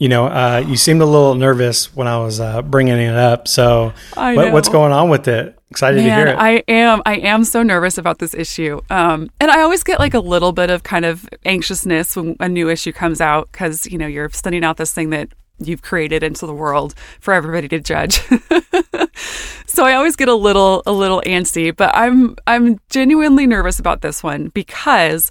You 0.00 0.08
know, 0.08 0.26
uh, 0.26 0.64
you 0.66 0.76
seemed 0.76 1.02
a 1.02 1.06
little 1.06 1.36
nervous 1.36 1.94
when 1.94 2.08
I 2.08 2.18
was 2.18 2.40
uh, 2.40 2.62
bringing 2.62 2.96
it 2.96 3.14
up. 3.14 3.46
So, 3.46 3.92
what, 4.14 4.52
what's 4.52 4.68
going 4.68 4.92
on 4.92 5.08
with 5.08 5.28
it? 5.28 5.56
Excited 5.70 5.96
to 5.96 6.02
hear 6.02 6.26
it. 6.26 6.36
I 6.36 6.64
am. 6.68 7.00
I 7.06 7.16
am 7.16 7.44
so 7.44 7.62
nervous 7.62 7.96
about 7.96 8.18
this 8.18 8.34
issue. 8.34 8.80
Um, 8.90 9.30
and 9.40 9.50
I 9.50 9.62
always 9.62 9.84
get 9.84 9.98
like 10.00 10.14
a 10.14 10.20
little 10.20 10.52
bit 10.52 10.70
of 10.70 10.82
kind 10.82 11.04
of 11.04 11.28
anxiousness 11.44 12.16
when 12.16 12.36
a 12.40 12.48
new 12.48 12.68
issue 12.68 12.92
comes 12.92 13.20
out 13.20 13.50
because 13.52 13.86
you 13.86 13.98
know 13.98 14.06
you're 14.06 14.30
sending 14.30 14.64
out 14.64 14.78
this 14.78 14.92
thing 14.92 15.10
that 15.10 15.28
you've 15.58 15.82
created 15.82 16.22
into 16.22 16.46
the 16.46 16.54
world 16.54 16.94
for 17.20 17.32
everybody 17.34 17.68
to 17.68 17.80
judge. 17.80 18.20
so 19.66 19.84
I 19.84 19.94
always 19.94 20.16
get 20.16 20.28
a 20.28 20.34
little 20.34 20.82
a 20.86 20.92
little 20.92 21.22
antsy, 21.26 21.74
but 21.74 21.90
I'm 21.94 22.36
I'm 22.46 22.78
genuinely 22.90 23.46
nervous 23.46 23.78
about 23.78 24.02
this 24.02 24.22
one 24.22 24.48
because 24.48 25.30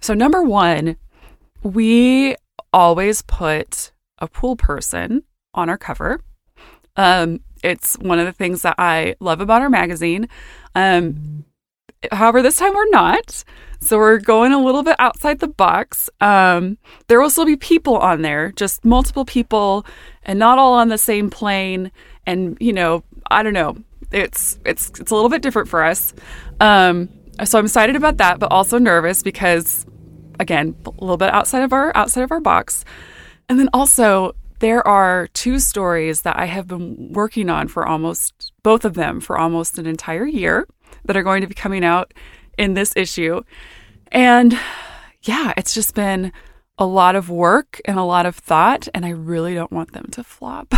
so 0.00 0.14
number 0.14 0.42
one, 0.42 0.96
we 1.62 2.36
always 2.72 3.22
put 3.22 3.92
a 4.18 4.28
pool 4.28 4.56
person 4.56 5.24
on 5.54 5.68
our 5.68 5.78
cover. 5.78 6.20
Um, 6.96 7.40
it's 7.62 7.96
one 7.98 8.18
of 8.18 8.26
the 8.26 8.32
things 8.32 8.62
that 8.62 8.74
I 8.78 9.14
love 9.20 9.40
about 9.40 9.62
our 9.62 9.70
magazine. 9.70 10.28
Um, 10.74 11.44
however, 12.10 12.42
this 12.42 12.56
time 12.56 12.74
we're 12.74 12.90
not. 12.90 13.44
So 13.80 13.98
we're 13.98 14.18
going 14.18 14.52
a 14.52 14.62
little 14.62 14.84
bit 14.84 14.96
outside 15.00 15.40
the 15.40 15.48
box. 15.48 16.08
Um, 16.20 16.78
there 17.08 17.20
will 17.20 17.30
still 17.30 17.44
be 17.44 17.56
people 17.56 17.96
on 17.96 18.22
there, 18.22 18.52
just 18.52 18.84
multiple 18.84 19.24
people, 19.24 19.84
and 20.22 20.38
not 20.38 20.58
all 20.58 20.74
on 20.74 20.88
the 20.88 20.98
same 20.98 21.30
plane. 21.30 21.90
And 22.24 22.56
you 22.60 22.72
know, 22.72 23.02
I 23.30 23.42
don't 23.42 23.54
know. 23.54 23.76
It's 24.12 24.58
it's 24.64 24.90
it's 25.00 25.10
a 25.10 25.14
little 25.14 25.30
bit 25.30 25.42
different 25.42 25.68
for 25.68 25.82
us. 25.82 26.14
Um, 26.60 27.08
so 27.44 27.58
I'm 27.58 27.64
excited 27.64 27.96
about 27.96 28.18
that, 28.18 28.38
but 28.38 28.52
also 28.52 28.78
nervous 28.78 29.22
because, 29.22 29.84
again, 30.42 30.74
a 30.84 30.90
little 30.90 31.16
bit 31.16 31.32
outside 31.32 31.62
of 31.62 31.72
our 31.72 31.96
outside 31.96 32.22
of 32.22 32.32
our 32.32 32.40
box. 32.40 32.84
And 33.48 33.58
then 33.58 33.70
also, 33.72 34.34
there 34.58 34.86
are 34.86 35.28
two 35.28 35.58
stories 35.58 36.22
that 36.22 36.38
I 36.38 36.44
have 36.44 36.68
been 36.68 37.12
working 37.12 37.48
on 37.48 37.68
for 37.68 37.86
almost 37.86 38.52
both 38.62 38.84
of 38.84 38.94
them 38.94 39.20
for 39.20 39.38
almost 39.38 39.78
an 39.78 39.86
entire 39.86 40.26
year 40.26 40.68
that 41.04 41.16
are 41.16 41.22
going 41.22 41.40
to 41.40 41.46
be 41.46 41.54
coming 41.54 41.84
out 41.84 42.12
in 42.58 42.74
this 42.74 42.92
issue. 42.96 43.42
And 44.10 44.58
yeah, 45.22 45.52
it's 45.56 45.74
just 45.74 45.94
been 45.94 46.32
a 46.78 46.86
lot 46.86 47.16
of 47.16 47.30
work 47.30 47.80
and 47.84 47.98
a 47.98 48.02
lot 48.02 48.26
of 48.26 48.36
thought, 48.36 48.88
and 48.92 49.06
I 49.06 49.10
really 49.10 49.54
don't 49.54 49.72
want 49.72 49.92
them 49.92 50.06
to 50.12 50.24
flop. 50.24 50.74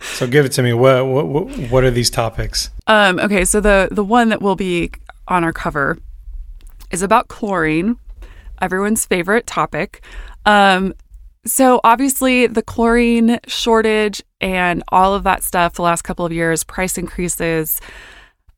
so, 0.00 0.26
give 0.26 0.46
it 0.46 0.52
to 0.52 0.62
me. 0.62 0.72
What, 0.72 1.06
what 1.06 1.26
what 1.26 1.46
what 1.70 1.84
are 1.84 1.90
these 1.90 2.10
topics? 2.10 2.70
Um, 2.86 3.18
okay, 3.18 3.44
so 3.44 3.60
the 3.60 3.88
the 3.90 4.04
one 4.04 4.30
that 4.30 4.40
will 4.40 4.56
be 4.56 4.90
on 5.28 5.44
our 5.44 5.52
cover 5.52 5.98
is 6.90 7.02
about 7.02 7.28
chlorine, 7.28 7.96
everyone's 8.60 9.04
favorite 9.04 9.46
topic. 9.46 10.04
Um, 10.46 10.94
so 11.46 11.80
obviously 11.84 12.46
the 12.46 12.62
chlorine 12.62 13.38
shortage 13.46 14.22
and 14.40 14.82
all 14.88 15.14
of 15.14 15.24
that 15.24 15.42
stuff 15.42 15.74
the 15.74 15.82
last 15.82 16.02
couple 16.02 16.24
of 16.24 16.32
years, 16.32 16.64
price 16.64 16.96
increases, 16.96 17.80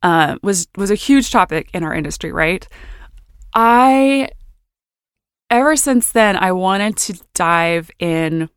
uh, 0.03 0.37
was 0.43 0.67
was 0.77 0.91
a 0.91 0.95
huge 0.95 1.31
topic 1.31 1.69
in 1.73 1.83
our 1.83 1.93
industry, 1.93 2.31
right? 2.31 2.67
I 3.53 4.29
ever 5.49 5.75
since 5.75 6.11
then, 6.11 6.37
I 6.37 6.51
wanted 6.51 6.97
to 6.97 7.19
dive 7.33 7.89
in 7.99 8.49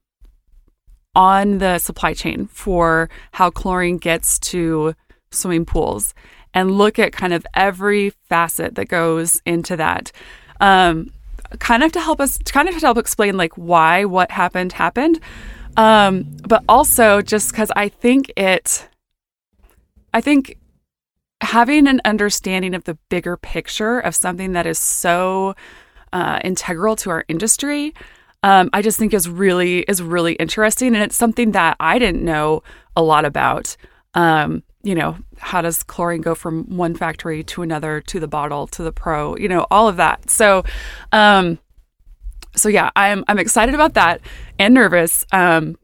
on 1.14 1.58
the 1.58 1.78
supply 1.78 2.14
chain 2.14 2.46
for 2.46 3.08
how 3.32 3.50
chlorine 3.50 3.98
gets 3.98 4.38
to 4.38 4.94
swimming 5.32 5.64
pools 5.64 6.14
and 6.54 6.71
look 6.71 6.99
at 6.99 7.12
kind 7.12 7.33
of 7.33 7.47
every 7.54 8.11
facet 8.28 8.75
that 8.75 8.88
goes 8.88 9.40
into 9.47 9.76
that. 9.76 10.12
Um, 10.61 11.12
kind 11.59 11.83
of 11.83 11.92
to 11.92 12.00
help 12.00 12.21
us, 12.21 12.38
kind 12.38 12.69
of 12.69 12.75
to 12.75 12.80
help 12.80 12.99
explain 12.99 13.37
like 13.37 13.54
why 13.54 14.04
what 14.04 14.30
happened 14.30 14.73
happened. 14.73 15.21
Um, 15.76 16.25
but 16.47 16.64
also 16.69 17.23
just 17.23 17.50
because 17.50 17.71
I 17.75 17.88
think 17.88 18.33
it, 18.37 18.88
I 20.12 20.21
think 20.21 20.59
having 21.40 21.87
an 21.87 22.00
understanding 22.04 22.75
of 22.75 22.85
the 22.85 22.99
bigger 23.09 23.37
picture 23.37 23.99
of 23.99 24.14
something 24.14 24.52
that 24.52 24.66
is 24.66 24.78
so 24.78 25.54
uh, 26.12 26.40
integral 26.45 26.97
to 26.97 27.11
our 27.11 27.25
industry, 27.28 27.95
um, 28.42 28.71
I 28.73 28.83
just 28.83 28.99
think 28.99 29.14
is 29.14 29.28
really 29.28 29.80
is 29.80 30.02
really 30.02 30.35
interesting, 30.35 30.95
and 30.95 31.02
it's 31.04 31.16
something 31.16 31.52
that 31.52 31.76
I 31.78 31.99
didn't 31.99 32.25
know 32.25 32.62
a 32.97 33.02
lot 33.02 33.25
about. 33.25 33.76
Um, 34.14 34.62
you 34.82 34.94
know, 34.94 35.16
how 35.38 35.60
does 35.60 35.82
chlorine 35.82 36.22
go 36.22 36.34
from 36.34 36.64
one 36.76 36.94
factory 36.94 37.42
to 37.44 37.62
another, 37.62 38.00
to 38.02 38.20
the 38.20 38.28
bottle, 38.28 38.66
to 38.68 38.82
the 38.82 38.92
pro? 38.92 39.37
You 39.37 39.49
know, 39.49 39.66
all 39.70 39.88
of 39.88 39.96
that. 39.96 40.30
So, 40.30 40.64
um, 41.12 41.58
so 42.56 42.68
yeah, 42.68 42.90
I'm 42.96 43.25
I'm 43.28 43.38
excited 43.38 43.75
about 43.75 43.94
that 43.94 44.20
and 44.58 44.75
nervous. 44.75 45.25
Um, 45.32 45.76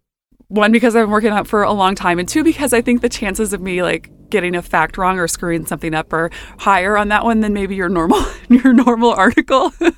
one 0.49 0.73
because 0.73 0.95
I've 0.95 1.05
been 1.05 1.11
working 1.11 1.33
on 1.33 1.41
it 1.41 1.47
for 1.47 1.63
a 1.63 1.73
long 1.73 1.95
time, 1.95 2.19
and 2.19 2.29
two 2.29 2.45
because 2.45 2.73
I 2.73 2.81
think 2.81 3.01
the 3.01 3.09
chances 3.09 3.53
of 3.53 3.61
me 3.61 3.83
like 3.83 4.11
getting 4.31 4.55
a 4.55 4.63
fact 4.63 4.99
wrong 4.99 5.19
or 5.19 5.29
screwing 5.29 5.67
something 5.67 5.95
up 5.95 6.13
are 6.13 6.31
higher 6.59 6.97
on 6.97 7.09
that 7.09 7.25
one 7.25 7.41
than 7.41 7.53
maybe 7.53 7.75
your 7.75 7.89
normal 7.89 8.25
your 8.49 8.73
normal 8.73 9.11
article. 9.11 9.73
Because 9.79 9.95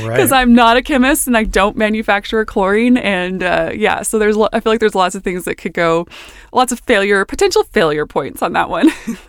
right. 0.02 0.32
I'm 0.32 0.54
not 0.54 0.76
a 0.76 0.82
chemist 0.82 1.26
and 1.26 1.36
I 1.36 1.44
don't 1.44 1.76
manufacture 1.76 2.44
chlorine, 2.44 2.96
and 2.96 3.42
uh, 3.42 3.70
yeah, 3.74 4.02
so 4.02 4.18
there's 4.18 4.36
I 4.52 4.60
feel 4.60 4.72
like 4.72 4.80
there's 4.80 4.94
lots 4.94 5.14
of 5.14 5.22
things 5.22 5.44
that 5.44 5.56
could 5.56 5.74
go, 5.74 6.06
lots 6.52 6.72
of 6.72 6.80
failure 6.80 7.24
potential 7.24 7.62
failure 7.64 8.06
points 8.06 8.42
on 8.42 8.52
that 8.52 8.68
one. 8.68 8.90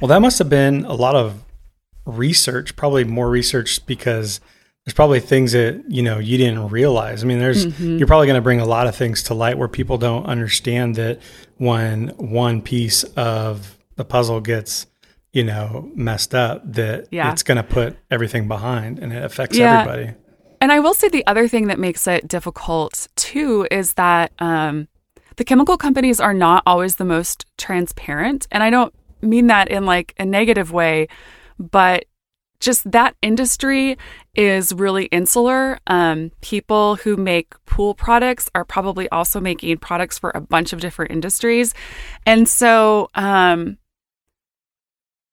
well, 0.00 0.08
that 0.08 0.20
must 0.20 0.38
have 0.38 0.48
been 0.48 0.84
a 0.84 0.94
lot 0.94 1.16
of 1.16 1.42
research, 2.04 2.76
probably 2.76 3.04
more 3.04 3.30
research 3.30 3.84
because 3.86 4.40
there's 4.84 4.94
probably 4.94 5.20
things 5.20 5.52
that 5.52 5.84
you 5.88 6.02
know 6.02 6.18
you 6.18 6.36
didn't 6.36 6.68
realize. 6.68 7.22
I 7.22 7.26
mean, 7.26 7.38
there's 7.38 7.66
mm-hmm. 7.66 7.98
you're 7.98 8.06
probably 8.06 8.26
going 8.26 8.38
to 8.38 8.42
bring 8.42 8.60
a 8.60 8.64
lot 8.64 8.86
of 8.86 8.96
things 8.96 9.22
to 9.24 9.34
light 9.34 9.56
where 9.56 9.68
people 9.68 9.96
don't 9.96 10.26
understand 10.26 10.96
that 10.96 11.20
when 11.58 12.08
one 12.16 12.62
piece 12.62 13.04
of 13.16 13.78
the 13.94 14.04
puzzle 14.04 14.40
gets 14.40 14.86
you 15.32 15.44
know 15.44 15.88
messed 15.94 16.34
up, 16.34 16.62
that 16.72 17.06
yeah. 17.12 17.30
it's 17.30 17.44
going 17.44 17.56
to 17.56 17.62
put 17.62 17.96
everything 18.10 18.48
behind 18.48 18.98
and 18.98 19.12
it 19.12 19.24
affects 19.24 19.56
yeah. 19.56 19.80
everybody. 19.80 20.14
And 20.60 20.72
I 20.72 20.80
will 20.80 20.94
say 20.94 21.08
the 21.08 21.26
other 21.26 21.48
thing 21.48 21.68
that 21.68 21.78
makes 21.78 22.06
it 22.06 22.26
difficult 22.26 23.08
too 23.14 23.66
is 23.70 23.94
that 23.94 24.32
um, 24.40 24.88
the 25.36 25.44
chemical 25.44 25.76
companies 25.76 26.20
are 26.20 26.34
not 26.34 26.62
always 26.66 26.96
the 26.96 27.04
most 27.04 27.46
transparent, 27.56 28.48
and 28.50 28.64
I 28.64 28.70
don't 28.70 28.92
mean 29.20 29.46
that 29.46 29.68
in 29.68 29.86
like 29.86 30.12
a 30.18 30.24
negative 30.24 30.72
way, 30.72 31.06
but 31.56 32.06
just 32.62 32.90
that 32.92 33.14
industry 33.20 33.98
is 34.34 34.72
really 34.72 35.06
insular. 35.06 35.78
Um, 35.88 36.30
people 36.40 36.96
who 36.96 37.16
make 37.16 37.52
pool 37.66 37.94
products 37.94 38.48
are 38.54 38.64
probably 38.64 39.08
also 39.10 39.40
making 39.40 39.76
products 39.78 40.18
for 40.18 40.30
a 40.34 40.40
bunch 40.40 40.72
of 40.72 40.80
different 40.80 41.10
industries. 41.10 41.74
And 42.24 42.48
so 42.48 43.10
um, 43.14 43.78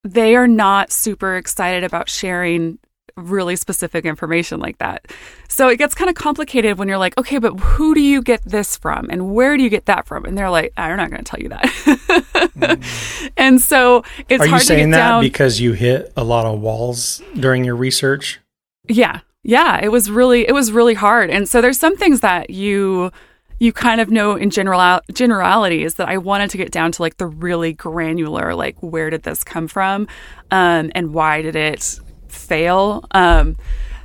they 0.04 0.36
are 0.36 0.48
not 0.48 0.92
super 0.92 1.38
excited 1.38 1.84
about 1.84 2.10
sharing 2.10 2.80
really 3.20 3.56
specific 3.56 4.06
information 4.06 4.60
like 4.60 4.78
that. 4.80 5.08
So 5.48 5.68
it 5.68 5.78
gets 5.78 5.96
kind 5.96 6.10
of 6.10 6.16
complicated 6.16 6.78
when 6.78 6.88
you're 6.88 6.98
like, 6.98 7.18
okay, 7.18 7.38
but 7.38 7.60
who 7.60 7.94
do 7.94 8.02
you 8.02 8.22
get 8.22 8.44
this 8.44 8.78
from 8.78 9.08
and 9.10 9.34
where 9.34 9.58
do 9.58 9.64
you 9.64 9.70
get 9.70 9.86
that 9.86 10.06
from? 10.08 10.26
And 10.26 10.38
they're 10.38 10.50
like, 10.50 10.74
I'm 10.78 10.98
not 10.98 11.10
going 11.10 11.24
to 11.24 11.30
tell 11.30 11.40
you 11.40 11.50
that. 11.50 11.64
mm. 11.64 13.32
And 13.38 13.62
so 13.62 14.04
it's 14.28 14.44
Are 14.44 14.48
you 14.48 14.60
saying 14.60 14.92
that 14.92 14.98
down. 14.98 15.24
because 15.24 15.60
you 15.60 15.74
hit 15.74 16.12
a 16.16 16.24
lot 16.24 16.46
of 16.46 16.60
walls 16.60 17.22
during 17.40 17.64
your 17.64 17.76
research? 17.76 18.40
Yeah. 18.88 19.22
Yeah, 19.44 19.80
it 19.82 19.90
was 19.90 20.12
really 20.12 20.48
it 20.48 20.52
was 20.52 20.72
really 20.72 20.94
hard. 20.94 21.30
And 21.30 21.48
so 21.48 21.62
there's 21.62 21.80
some 21.80 21.96
things 21.96 22.20
that 22.20 22.50
you 22.50 23.12
you 23.60 23.74
kind 23.74 24.02
of 24.02 24.10
know 24.10 24.36
in 24.36 24.50
general 24.50 25.00
generalities 25.14 25.96
that 25.96 26.10
I 26.10 26.18
wanted 26.18 26.50
to 26.52 26.58
get 26.58 26.72
down 26.72 26.92
to 26.94 27.02
like 27.02 27.18
the 27.18 27.28
really 27.28 27.74
granular 27.74 28.56
like 28.56 28.78
where 28.82 29.10
did 29.10 29.24
this 29.24 29.44
come 29.44 29.68
from 29.68 30.08
um, 30.52 30.92
and 30.96 31.14
why 31.14 31.42
did 31.42 31.56
it 31.56 32.00
fail 32.32 33.06
um, 33.12 33.58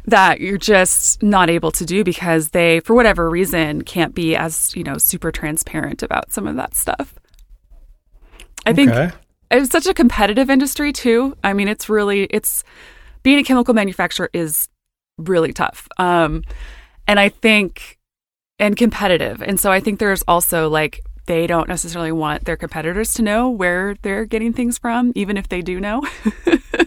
that 0.07 0.41
you're 0.41 0.59
just 0.59 1.23
not 1.23 1.49
able 1.49 1.71
to 1.73 1.85
do 1.85 2.05
because 2.05 2.51
they, 2.51 2.81
for 2.81 2.95
whatever 2.95 3.31
reason, 3.31 3.83
can't 3.83 4.15
be 4.15 4.37
as, 4.37 4.75
you 4.77 4.85
know, 4.85 4.99
super 4.99 5.33
transparent 5.33 6.03
about 6.03 6.33
some 6.33 6.47
of 6.47 6.57
that 6.57 6.75
stuff. 6.75 7.15
I 8.67 8.71
okay. 8.71 8.87
think 8.87 9.15
it's 9.51 9.71
such 9.71 9.87
a 9.87 9.95
competitive 9.95 10.51
industry 10.51 10.93
too. 10.93 11.37
I 11.43 11.53
mean, 11.53 11.69
it's 11.69 11.89
really, 11.89 12.25
it's 12.25 12.65
being 13.23 13.39
a 13.39 13.45
chemical 13.45 13.75
manufacturer 13.75 14.31
is 14.33 14.69
really 15.17 15.53
tough. 15.53 15.89
Um, 15.99 16.43
and 17.07 17.21
I 17.21 17.29
think, 17.29 17.99
and 18.59 18.77
competitive. 18.77 19.43
And 19.43 19.59
so 19.59 19.73
I 19.73 19.81
think 19.81 19.99
there's 19.99 20.23
also 20.23 20.69
like, 20.69 21.01
they 21.27 21.47
don't 21.47 21.69
necessarily 21.69 22.13
want 22.13 22.45
their 22.45 22.57
competitors 22.57 23.15
to 23.15 23.23
know 23.23 23.49
where 23.49 23.97
they're 24.03 24.27
getting 24.27 24.53
things 24.53 24.77
from, 24.79 25.13
even 25.15 25.37
if 25.37 25.49
they 25.49 25.63
do 25.63 25.81
know. 25.81 26.03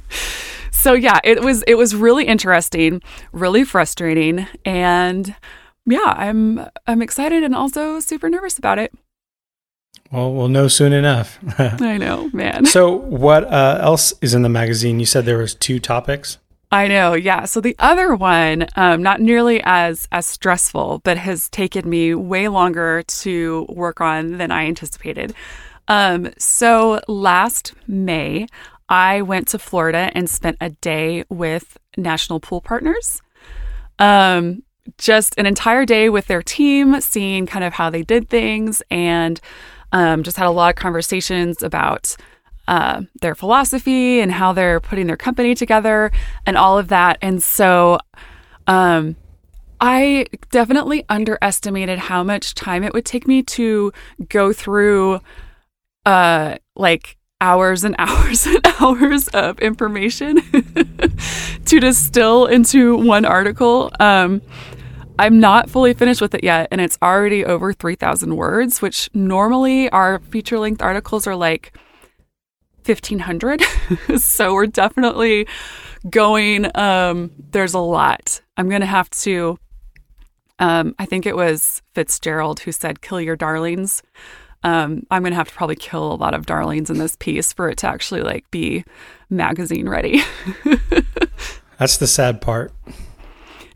so 0.70 0.92
yeah, 0.94 1.18
it 1.24 1.42
was 1.42 1.62
it 1.66 1.74
was 1.74 1.94
really 1.94 2.26
interesting, 2.26 3.02
really 3.32 3.64
frustrating, 3.64 4.46
and 4.64 5.34
yeah, 5.86 6.14
I'm 6.16 6.66
I'm 6.86 7.02
excited 7.02 7.42
and 7.42 7.54
also 7.54 8.00
super 8.00 8.28
nervous 8.28 8.58
about 8.58 8.78
it. 8.78 8.92
Well, 10.10 10.32
we'll 10.34 10.48
know 10.48 10.68
soon 10.68 10.92
enough. 10.92 11.38
I 11.58 11.96
know, 11.96 12.28
man. 12.34 12.66
So, 12.66 12.96
what 12.96 13.44
uh, 13.44 13.78
else 13.80 14.12
is 14.20 14.34
in 14.34 14.42
the 14.42 14.50
magazine? 14.50 15.00
You 15.00 15.06
said 15.06 15.24
there 15.24 15.38
was 15.38 15.54
two 15.54 15.80
topics. 15.80 16.36
I 16.70 16.88
know, 16.88 17.12
yeah. 17.12 17.44
So 17.44 17.60
the 17.60 17.76
other 17.78 18.14
one, 18.14 18.66
um, 18.76 19.02
not 19.02 19.20
nearly 19.20 19.60
as 19.62 20.08
as 20.10 20.26
stressful, 20.26 21.02
but 21.04 21.18
has 21.18 21.50
taken 21.50 21.88
me 21.88 22.14
way 22.14 22.48
longer 22.48 23.02
to 23.02 23.66
work 23.68 24.00
on 24.00 24.38
than 24.38 24.50
I 24.50 24.64
anticipated. 24.64 25.34
Um, 25.88 26.30
so 26.38 27.00
last 27.08 27.74
May, 27.86 28.46
I 28.92 29.22
went 29.22 29.48
to 29.48 29.58
Florida 29.58 30.10
and 30.14 30.28
spent 30.28 30.58
a 30.60 30.68
day 30.68 31.24
with 31.30 31.78
National 31.96 32.40
Pool 32.40 32.60
Partners. 32.60 33.22
Um, 33.98 34.64
just 34.98 35.34
an 35.38 35.46
entire 35.46 35.86
day 35.86 36.10
with 36.10 36.26
their 36.26 36.42
team, 36.42 37.00
seeing 37.00 37.46
kind 37.46 37.64
of 37.64 37.72
how 37.72 37.88
they 37.88 38.02
did 38.02 38.28
things, 38.28 38.82
and 38.90 39.40
um, 39.92 40.22
just 40.22 40.36
had 40.36 40.46
a 40.46 40.50
lot 40.50 40.68
of 40.68 40.76
conversations 40.76 41.62
about 41.62 42.14
uh, 42.68 43.00
their 43.22 43.34
philosophy 43.34 44.20
and 44.20 44.30
how 44.30 44.52
they're 44.52 44.78
putting 44.78 45.06
their 45.06 45.16
company 45.16 45.54
together 45.54 46.12
and 46.44 46.58
all 46.58 46.78
of 46.78 46.88
that. 46.88 47.16
And 47.22 47.42
so, 47.42 47.98
um, 48.66 49.16
I 49.80 50.26
definitely 50.50 51.06
underestimated 51.08 51.98
how 51.98 52.22
much 52.22 52.54
time 52.54 52.84
it 52.84 52.92
would 52.92 53.06
take 53.06 53.26
me 53.26 53.42
to 53.44 53.90
go 54.28 54.52
through, 54.52 55.20
uh, 56.04 56.56
like 56.76 57.16
hours 57.42 57.84
and 57.84 57.94
hours 57.98 58.46
and 58.46 58.66
hours 58.80 59.28
of 59.28 59.58
information 59.58 60.40
to 61.66 61.80
distill 61.80 62.46
into 62.46 62.96
one 62.96 63.26
article. 63.26 63.90
Um, 64.00 64.40
I'm 65.18 65.40
not 65.40 65.68
fully 65.68 65.92
finished 65.92 66.22
with 66.22 66.34
it 66.34 66.42
yet, 66.42 66.68
and 66.70 66.80
it's 66.80 66.96
already 67.02 67.44
over 67.44 67.74
3,000 67.74 68.34
words, 68.34 68.80
which 68.80 69.10
normally 69.12 69.90
our 69.90 70.20
feature 70.20 70.58
length 70.58 70.80
articles 70.80 71.26
are 71.26 71.36
like 71.36 71.76
1,500. 72.86 73.62
so 74.16 74.54
we're 74.54 74.66
definitely 74.66 75.46
going, 76.08 76.66
um, 76.76 77.30
there's 77.50 77.74
a 77.74 77.78
lot. 77.78 78.40
I'm 78.56 78.68
going 78.68 78.80
to 78.80 78.86
have 78.86 79.10
to, 79.10 79.58
um, 80.58 80.94
I 80.98 81.04
think 81.04 81.26
it 81.26 81.36
was 81.36 81.82
Fitzgerald 81.94 82.60
who 82.60 82.72
said, 82.72 83.02
kill 83.02 83.20
your 83.20 83.36
darlings 83.36 84.02
um, 84.64 85.06
I'm 85.10 85.22
going 85.22 85.32
to 85.32 85.36
have 85.36 85.48
to 85.48 85.54
probably 85.54 85.76
kill 85.76 86.12
a 86.12 86.14
lot 86.14 86.34
of 86.34 86.46
darlings 86.46 86.90
in 86.90 86.98
this 86.98 87.16
piece 87.16 87.52
for 87.52 87.68
it 87.68 87.78
to 87.78 87.88
actually 87.88 88.22
like 88.22 88.50
be 88.50 88.84
magazine 89.30 89.88
ready. 89.88 90.22
That's 91.78 91.96
the 91.96 92.06
sad 92.06 92.40
part. 92.40 92.72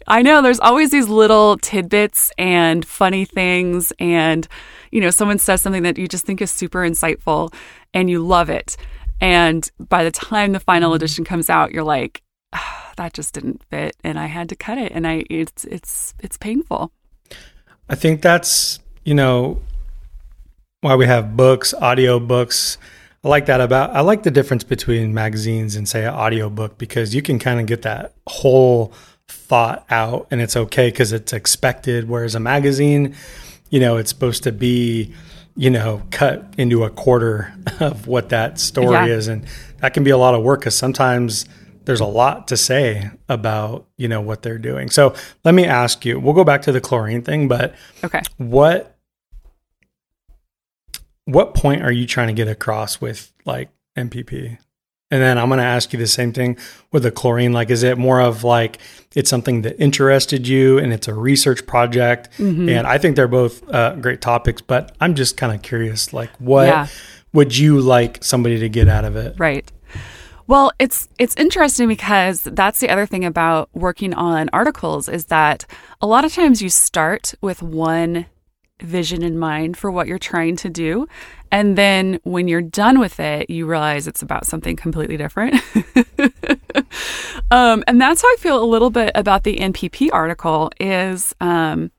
I 0.09 0.23
know 0.23 0.41
there's 0.41 0.61
always 0.61 0.91
these 0.91 1.09
little 1.09 1.59
tidbits 1.59 2.31
and 2.39 2.87
funny 2.87 3.25
things 3.25 3.93
and 3.99 4.47
you 4.93 5.01
know 5.01 5.11
someone 5.11 5.39
says 5.39 5.61
something 5.61 5.83
that 5.83 5.99
you 5.99 6.07
just 6.07 6.25
think 6.25 6.41
is 6.41 6.51
super 6.51 6.81
insightful 6.81 7.53
and 7.93 8.09
you 8.09 8.25
love 8.25 8.49
it 8.49 8.77
and 9.21 9.69
by 9.81 10.05
the 10.05 10.13
time 10.13 10.53
the 10.53 10.61
final 10.61 10.91
mm-hmm. 10.91 10.97
edition 10.97 11.25
comes 11.25 11.51
out 11.51 11.73
you're 11.73 11.83
like 11.83 12.23
oh, 12.53 12.93
that 12.97 13.15
just 13.15 13.35
didn't 13.35 13.65
fit 13.65 13.97
and 14.05 14.17
I 14.17 14.27
had 14.27 14.49
to 14.51 14.57
cut 14.57 14.79
it 14.79 14.93
and 14.93 15.09
I 15.09 15.25
it's 15.29 15.65
it's 15.65 16.15
it's 16.21 16.37
painful. 16.37 16.93
I 17.89 17.97
think 17.97 18.23
that's 18.23 18.79
you 19.05 19.15
know 19.15 19.61
why 20.87 20.95
we 20.95 21.07
have 21.07 21.37
books, 21.37 21.75
audio 21.75 22.21
books. 22.21 22.79
I 23.25 23.29
like 23.29 23.47
that 23.47 23.61
about 23.61 23.91
I 23.91 24.03
like 24.03 24.23
the 24.23 24.31
difference 24.31 24.63
between 24.63 25.13
magazines 25.13 25.75
and 25.75 25.89
say 25.89 26.05
an 26.05 26.15
audiobook 26.15 26.79
because 26.79 27.13
you 27.13 27.23
can 27.23 27.41
kind 27.41 27.59
of 27.59 27.67
get 27.67 27.83
that 27.83 28.15
whole 28.29 28.93
thought 29.27 29.85
out 29.91 30.29
and 30.31 30.41
it's 30.41 30.57
okay 30.57 30.89
because 30.89 31.13
it's 31.13 31.33
expected. 31.33 32.09
Whereas 32.09 32.37
a 32.37 32.41
magazine, 32.41 33.17
you 33.69 33.81
know, 33.81 33.97
it's 33.97 34.11
supposed 34.11 34.45
to 34.45 34.53
be, 34.53 35.13
you 35.57 35.71
know, 35.71 36.03
cut 36.13 36.55
into 36.57 36.85
a 36.85 36.91
quarter 36.91 37.53
of 37.81 38.07
what 38.07 38.29
that 38.29 38.61
story 38.61 38.93
yeah. 38.93 39.07
is. 39.07 39.27
And 39.27 39.45
that 39.79 39.93
can 39.93 40.05
be 40.05 40.11
a 40.11 40.19
lot 40.19 40.37
of 40.37 40.45
work 40.45 40.61
because 40.61 40.79
sometimes 40.79 41.47
there's 41.85 41.99
a 41.99 42.07
lot 42.07 42.47
to 42.49 42.57
say 42.57 43.11
about, 43.29 43.89
you 43.97 44.07
know, 44.07 44.21
what 44.21 44.43
they're 44.43 44.57
doing. 44.57 44.89
So 44.91 45.15
let 45.45 45.53
me 45.53 45.65
ask 45.65 46.05
you, 46.05 46.21
we'll 46.21 46.35
go 46.35 46.45
back 46.45 46.63
to 46.63 46.73
the 46.73 46.81
chlorine 46.81 47.23
thing, 47.23 47.49
but 47.49 47.75
okay. 48.05 48.23
What 48.37 48.96
what 51.27 51.55
point 51.55 51.83
are 51.83 51.93
you 51.93 52.07
trying 52.07 52.29
to 52.29 52.33
get 52.33 52.49
across 52.49 53.01
with 53.01 53.33
like 53.45 53.69
NPP? 53.97 54.59
And 55.09 55.23
then 55.23 55.39
I'm 55.39 55.49
going 55.49 55.59
to 55.59 55.65
ask 55.65 55.93
you 55.93 56.01
the 56.01 56.07
same 56.09 56.33
thing 56.33 56.57
with 56.91 57.05
the 57.05 57.13
chlorine. 57.13 57.53
Like, 57.53 57.71
is 57.71 57.85
it 57.85 57.97
more 57.97 58.21
of 58.21 58.43
like 58.43 58.79
it's 59.15 59.31
something 59.31 59.63
that 59.63 59.81
interested 59.81 60.49
you 60.49 60.79
and 60.79 60.93
it's 60.93 61.07
a 61.07 61.15
research 61.15 61.65
project? 61.67 62.31
Mm-hmm. 62.39 62.69
And 62.69 62.87
I 62.89 62.99
think 62.99 63.15
they're 63.15 63.29
both 63.29 63.69
uh, 63.73 63.95
great 63.97 64.21
topics, 64.21 64.63
but 64.63 64.97
I'm 65.01 65.15
just 65.15 65.37
kind 65.37 65.55
of 65.55 65.63
curious, 65.63 66.13
like, 66.13 66.31
what 66.39 66.67
yeah. 66.67 66.87
would 67.33 67.57
you 67.57 67.81
like 67.81 68.25
somebody 68.25 68.59
to 68.59 68.69
get 68.69 68.89
out 68.89 69.05
of 69.05 69.15
it? 69.15 69.39
Right. 69.39 69.71
Well, 70.49 70.73
it's 70.79 71.09
it's 71.19 71.37
interesting 71.37 71.87
because 71.87 72.43
that's 72.43 72.81
the 72.81 72.89
other 72.89 73.07
thing 73.07 73.25
about 73.25 73.69
working 73.75 74.13
on 74.15 74.49
articles 74.53 75.09
is 75.09 75.27
that 75.27 75.67
a 76.01 76.07
lot 76.07 76.25
of 76.25 76.33
times 76.33 76.63
you 76.63 76.69
start 76.69 77.35
with 77.41 77.63
one 77.63 78.27
vision 78.81 79.23
in 79.23 79.39
mind 79.39 79.77
for 79.77 79.91
what 79.91 80.07
you're 80.07 80.19
trying 80.19 80.57
to 80.57 80.69
do. 80.69 81.07
And 81.51 81.77
then 81.79 82.21
when 82.25 82.49
you're 82.49 82.63
done 82.63 82.99
with 82.99 83.19
it, 83.21 83.49
you 83.49 83.67
realize 83.67 84.07
it's 84.07 84.23
about 84.23 84.47
something 84.47 84.77
completely 84.77 85.17
different. 85.17 85.55
um, 87.51 87.85
and 87.87 88.01
that's 88.01 88.23
how 88.23 88.29
I 88.29 88.37
feel 88.39 88.63
a 88.63 88.67
little 88.67 88.91
bit 88.91 89.13
about 89.15 89.45
the 89.45 89.57
NPP 89.57 90.11
article 90.13 90.71
is 90.79 91.35
um, 91.41 91.91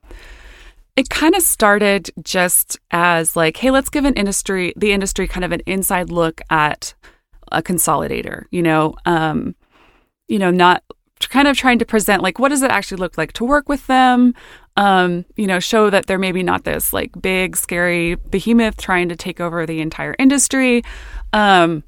it 0.96 1.10
kind 1.10 1.36
of 1.36 1.42
started 1.42 2.10
just 2.24 2.78
as 2.92 3.36
like, 3.36 3.58
hey, 3.58 3.72
let's 3.72 3.90
give 3.90 4.06
an 4.06 4.14
industry, 4.16 4.74
the 4.76 4.92
industry 4.92 5.28
kind 5.28 5.46
of 5.46 5.52
an 5.52 5.62
inside 5.66 6.10
look 6.12 6.42
at 6.50 6.94
a 7.52 7.62
consolidator, 7.62 8.46
you 8.52 8.62
know, 8.62 8.96
um, 9.06 9.56
you 10.28 10.38
know, 10.38 10.52
not 10.52 10.84
kind 11.30 11.48
of 11.48 11.58
trying 11.58 11.80
to 11.80 11.86
present 11.86 12.22
like 12.22 12.38
what 12.38 12.50
does 12.50 12.62
it 12.62 12.70
actually 12.70 12.98
look 12.98 13.18
like 13.18 13.34
to 13.34 13.44
work 13.44 13.68
with 13.68 13.88
them 13.88 14.34
um, 14.78 15.26
you 15.36 15.48
know, 15.48 15.60
show 15.60 15.90
that 15.90 16.06
they're 16.06 16.20
maybe 16.20 16.44
not 16.44 16.64
this 16.64 16.94
like 16.94 17.12
big, 17.20 17.58
scary 17.58 18.16
behemoth 18.16 18.78
trying 18.78 19.10
to 19.10 19.16
take 19.16 19.42
over 19.42 19.66
the 19.66 19.82
entire 19.82 20.16
industry. 20.20 20.84
Um, 21.34 21.84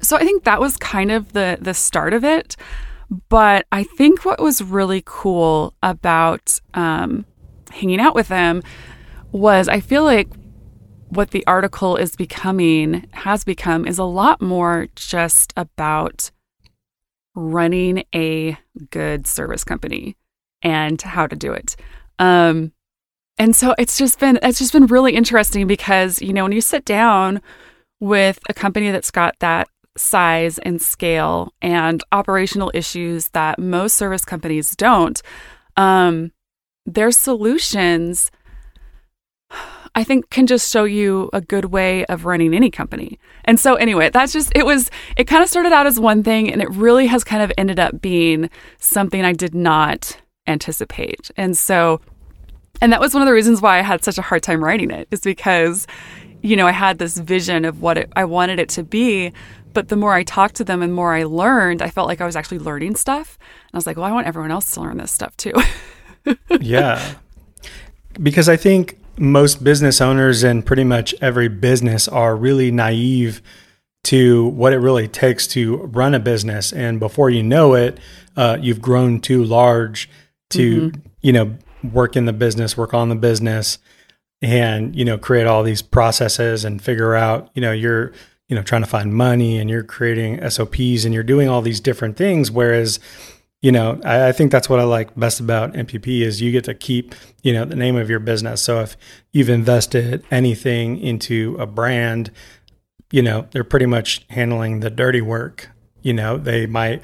so 0.00 0.16
I 0.16 0.20
think 0.20 0.44
that 0.44 0.60
was 0.60 0.76
kind 0.76 1.10
of 1.10 1.32
the 1.32 1.58
the 1.60 1.74
start 1.74 2.12
of 2.12 2.22
it. 2.22 2.56
But 3.28 3.66
I 3.72 3.84
think 3.84 4.24
what 4.24 4.40
was 4.40 4.62
really 4.62 5.02
cool 5.04 5.74
about 5.82 6.60
um, 6.74 7.24
hanging 7.70 8.00
out 8.00 8.14
with 8.14 8.28
them 8.28 8.62
was 9.32 9.68
I 9.68 9.80
feel 9.80 10.04
like 10.04 10.28
what 11.08 11.30
the 11.30 11.46
article 11.46 11.96
is 11.96 12.16
becoming 12.16 13.06
has 13.12 13.44
become 13.44 13.86
is 13.86 13.98
a 13.98 14.04
lot 14.04 14.42
more 14.42 14.88
just 14.94 15.52
about 15.56 16.30
running 17.34 18.04
a 18.14 18.58
good 18.90 19.26
service 19.26 19.64
company 19.64 20.16
and 20.64 21.00
how 21.00 21.28
to 21.28 21.36
do 21.36 21.52
it. 21.52 21.76
Um, 22.18 22.72
and 23.38 23.54
so 23.54 23.74
it's 23.78 23.98
just 23.98 24.18
been 24.18 24.38
it's 24.42 24.58
just 24.58 24.72
been 24.72 24.86
really 24.86 25.14
interesting 25.14 25.66
because 25.66 26.22
you 26.22 26.32
know 26.32 26.44
when 26.44 26.52
you 26.52 26.60
sit 26.60 26.84
down 26.84 27.40
with 28.00 28.38
a 28.48 28.54
company 28.54 28.90
that's 28.90 29.10
got 29.10 29.38
that 29.40 29.68
size 29.96 30.58
and 30.58 30.80
scale 30.82 31.52
and 31.62 32.02
operational 32.12 32.70
issues 32.74 33.28
that 33.30 33.58
most 33.58 33.96
service 33.96 34.24
companies 34.24 34.74
don't, 34.76 35.22
um, 35.76 36.32
their 36.86 37.10
solutions. 37.10 38.30
I 39.96 40.02
think 40.02 40.28
can 40.30 40.48
just 40.48 40.72
show 40.72 40.82
you 40.82 41.30
a 41.32 41.40
good 41.40 41.66
way 41.66 42.04
of 42.06 42.24
running 42.24 42.52
any 42.52 42.68
company. 42.68 43.20
And 43.44 43.60
so 43.60 43.76
anyway, 43.76 44.10
that's 44.10 44.32
just 44.32 44.50
it 44.56 44.66
was 44.66 44.90
it 45.16 45.24
kind 45.24 45.40
of 45.42 45.48
started 45.48 45.72
out 45.72 45.86
as 45.86 46.00
one 46.00 46.24
thing 46.24 46.52
and 46.52 46.60
it 46.60 46.68
really 46.70 47.06
has 47.06 47.22
kind 47.22 47.42
of 47.42 47.52
ended 47.56 47.78
up 47.78 48.00
being 48.00 48.50
something 48.78 49.24
I 49.24 49.32
did 49.32 49.54
not 49.54 50.20
anticipate. 50.46 51.30
And 51.36 51.56
so, 51.56 52.00
and 52.80 52.92
that 52.92 53.00
was 53.00 53.14
one 53.14 53.22
of 53.22 53.26
the 53.26 53.32
reasons 53.32 53.60
why 53.60 53.78
I 53.78 53.82
had 53.82 54.04
such 54.04 54.18
a 54.18 54.22
hard 54.22 54.42
time 54.42 54.62
writing 54.62 54.90
it, 54.90 55.08
is 55.10 55.20
because, 55.20 55.86
you 56.42 56.56
know, 56.56 56.66
I 56.66 56.72
had 56.72 56.98
this 56.98 57.18
vision 57.18 57.64
of 57.64 57.80
what 57.80 57.98
it, 57.98 58.12
I 58.16 58.24
wanted 58.24 58.58
it 58.58 58.68
to 58.70 58.82
be. 58.82 59.32
But 59.72 59.88
the 59.88 59.96
more 59.96 60.12
I 60.12 60.22
talked 60.22 60.54
to 60.56 60.64
them 60.64 60.82
and 60.82 60.94
more 60.94 61.14
I 61.14 61.24
learned, 61.24 61.82
I 61.82 61.90
felt 61.90 62.06
like 62.06 62.20
I 62.20 62.26
was 62.26 62.36
actually 62.36 62.60
learning 62.60 62.94
stuff. 62.94 63.38
And 63.40 63.70
I 63.74 63.76
was 63.76 63.86
like, 63.86 63.96
well, 63.96 64.06
I 64.06 64.12
want 64.12 64.26
everyone 64.26 64.52
else 64.52 64.70
to 64.72 64.80
learn 64.80 64.98
this 64.98 65.10
stuff 65.10 65.36
too. 65.36 65.52
yeah. 66.60 67.14
Because 68.22 68.48
I 68.48 68.56
think 68.56 68.98
most 69.16 69.64
business 69.64 70.00
owners 70.00 70.44
and 70.44 70.64
pretty 70.64 70.84
much 70.84 71.14
every 71.20 71.48
business 71.48 72.06
are 72.06 72.36
really 72.36 72.70
naive 72.70 73.42
to 74.04 74.46
what 74.48 74.72
it 74.72 74.78
really 74.78 75.08
takes 75.08 75.46
to 75.48 75.76
run 75.76 76.14
a 76.14 76.20
business. 76.20 76.72
And 76.72 77.00
before 77.00 77.30
you 77.30 77.42
know 77.42 77.74
it, 77.74 77.98
uh, 78.36 78.58
you've 78.60 78.82
grown 78.82 79.20
too 79.20 79.42
large 79.42 80.08
to 80.54 80.90
mm-hmm. 80.90 81.00
you 81.20 81.32
know 81.32 81.56
work 81.92 82.16
in 82.16 82.24
the 82.24 82.32
business, 82.32 82.76
work 82.76 82.94
on 82.94 83.08
the 83.08 83.14
business, 83.14 83.78
and 84.42 84.94
you 84.96 85.04
know 85.04 85.18
create 85.18 85.46
all 85.46 85.62
these 85.62 85.82
processes 85.82 86.64
and 86.64 86.82
figure 86.82 87.14
out 87.14 87.50
you 87.54 87.62
know 87.62 87.72
you're 87.72 88.12
you 88.48 88.56
know 88.56 88.62
trying 88.62 88.82
to 88.82 88.88
find 88.88 89.14
money 89.14 89.58
and 89.58 89.70
you're 89.70 89.82
creating 89.82 90.38
SOPs 90.48 91.04
and 91.04 91.14
you're 91.14 91.22
doing 91.22 91.48
all 91.48 91.62
these 91.62 91.80
different 91.80 92.16
things. 92.16 92.50
Whereas 92.50 93.00
you 93.62 93.72
know 93.72 94.00
I, 94.04 94.28
I 94.28 94.32
think 94.32 94.52
that's 94.52 94.68
what 94.68 94.80
I 94.80 94.84
like 94.84 95.14
best 95.18 95.40
about 95.40 95.74
NPP 95.74 96.20
is 96.20 96.40
you 96.40 96.52
get 96.52 96.64
to 96.64 96.74
keep 96.74 97.14
you 97.42 97.52
know 97.52 97.64
the 97.64 97.76
name 97.76 97.96
of 97.96 98.10
your 98.10 98.20
business. 98.20 98.62
So 98.62 98.80
if 98.80 98.96
you've 99.32 99.50
invested 99.50 100.24
anything 100.30 100.98
into 100.98 101.56
a 101.58 101.66
brand, 101.66 102.30
you 103.10 103.22
know 103.22 103.46
they're 103.52 103.64
pretty 103.64 103.86
much 103.86 104.24
handling 104.30 104.80
the 104.80 104.90
dirty 104.90 105.20
work. 105.20 105.70
You 106.02 106.12
know 106.12 106.36
they 106.36 106.66
might 106.66 107.02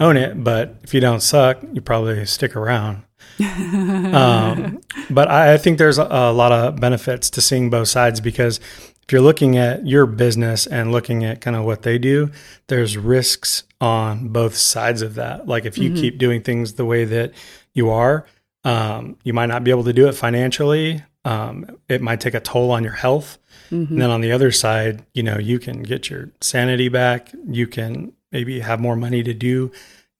own 0.00 0.16
it, 0.16 0.42
but 0.42 0.76
if 0.82 0.94
you 0.94 1.00
don't 1.00 1.20
suck, 1.20 1.58
you 1.72 1.80
probably 1.80 2.24
stick 2.26 2.56
around. 2.56 3.02
um, 3.40 4.80
but 5.10 5.30
I, 5.30 5.54
I, 5.54 5.56
think 5.58 5.78
there's 5.78 5.98
a, 5.98 6.06
a, 6.10 6.32
lot 6.32 6.52
of 6.52 6.76
benefits 6.76 7.28
to 7.30 7.42
seeing 7.42 7.68
both 7.68 7.88
sides 7.88 8.20
because 8.20 8.58
if 9.02 9.12
you're 9.12 9.20
looking 9.20 9.58
at 9.58 9.86
your 9.86 10.06
business 10.06 10.66
and 10.66 10.90
looking 10.90 11.22
at 11.24 11.40
kind 11.40 11.54
of 11.54 11.64
what 11.64 11.82
they 11.82 11.98
do, 11.98 12.30
there's 12.68 12.96
risks 12.96 13.64
on 13.80 14.28
both 14.28 14.56
sides 14.56 15.02
of 15.02 15.14
that. 15.14 15.46
Like 15.46 15.64
if 15.64 15.76
you 15.76 15.90
mm-hmm. 15.90 16.00
keep 16.00 16.18
doing 16.18 16.42
things 16.42 16.74
the 16.74 16.84
way 16.84 17.04
that 17.04 17.32
you 17.74 17.90
are, 17.90 18.26
um, 18.64 19.16
you 19.22 19.32
might 19.32 19.46
not 19.46 19.64
be 19.64 19.70
able 19.70 19.84
to 19.84 19.92
do 19.92 20.08
it 20.08 20.14
financially. 20.14 21.02
Um, 21.24 21.78
it 21.88 22.00
might 22.00 22.20
take 22.20 22.34
a 22.34 22.40
toll 22.40 22.70
on 22.70 22.82
your 22.82 22.94
health. 22.94 23.38
Mm-hmm. 23.70 23.92
And 23.92 24.02
then 24.02 24.10
on 24.10 24.22
the 24.22 24.32
other 24.32 24.50
side, 24.50 25.04
you 25.12 25.22
know, 25.22 25.38
you 25.38 25.58
can 25.58 25.82
get 25.82 26.08
your 26.08 26.30
sanity 26.40 26.88
back. 26.88 27.30
You 27.48 27.66
can 27.66 28.12
maybe 28.36 28.60
have 28.60 28.78
more 28.80 28.96
money 28.96 29.22
to 29.22 29.32
do 29.32 29.72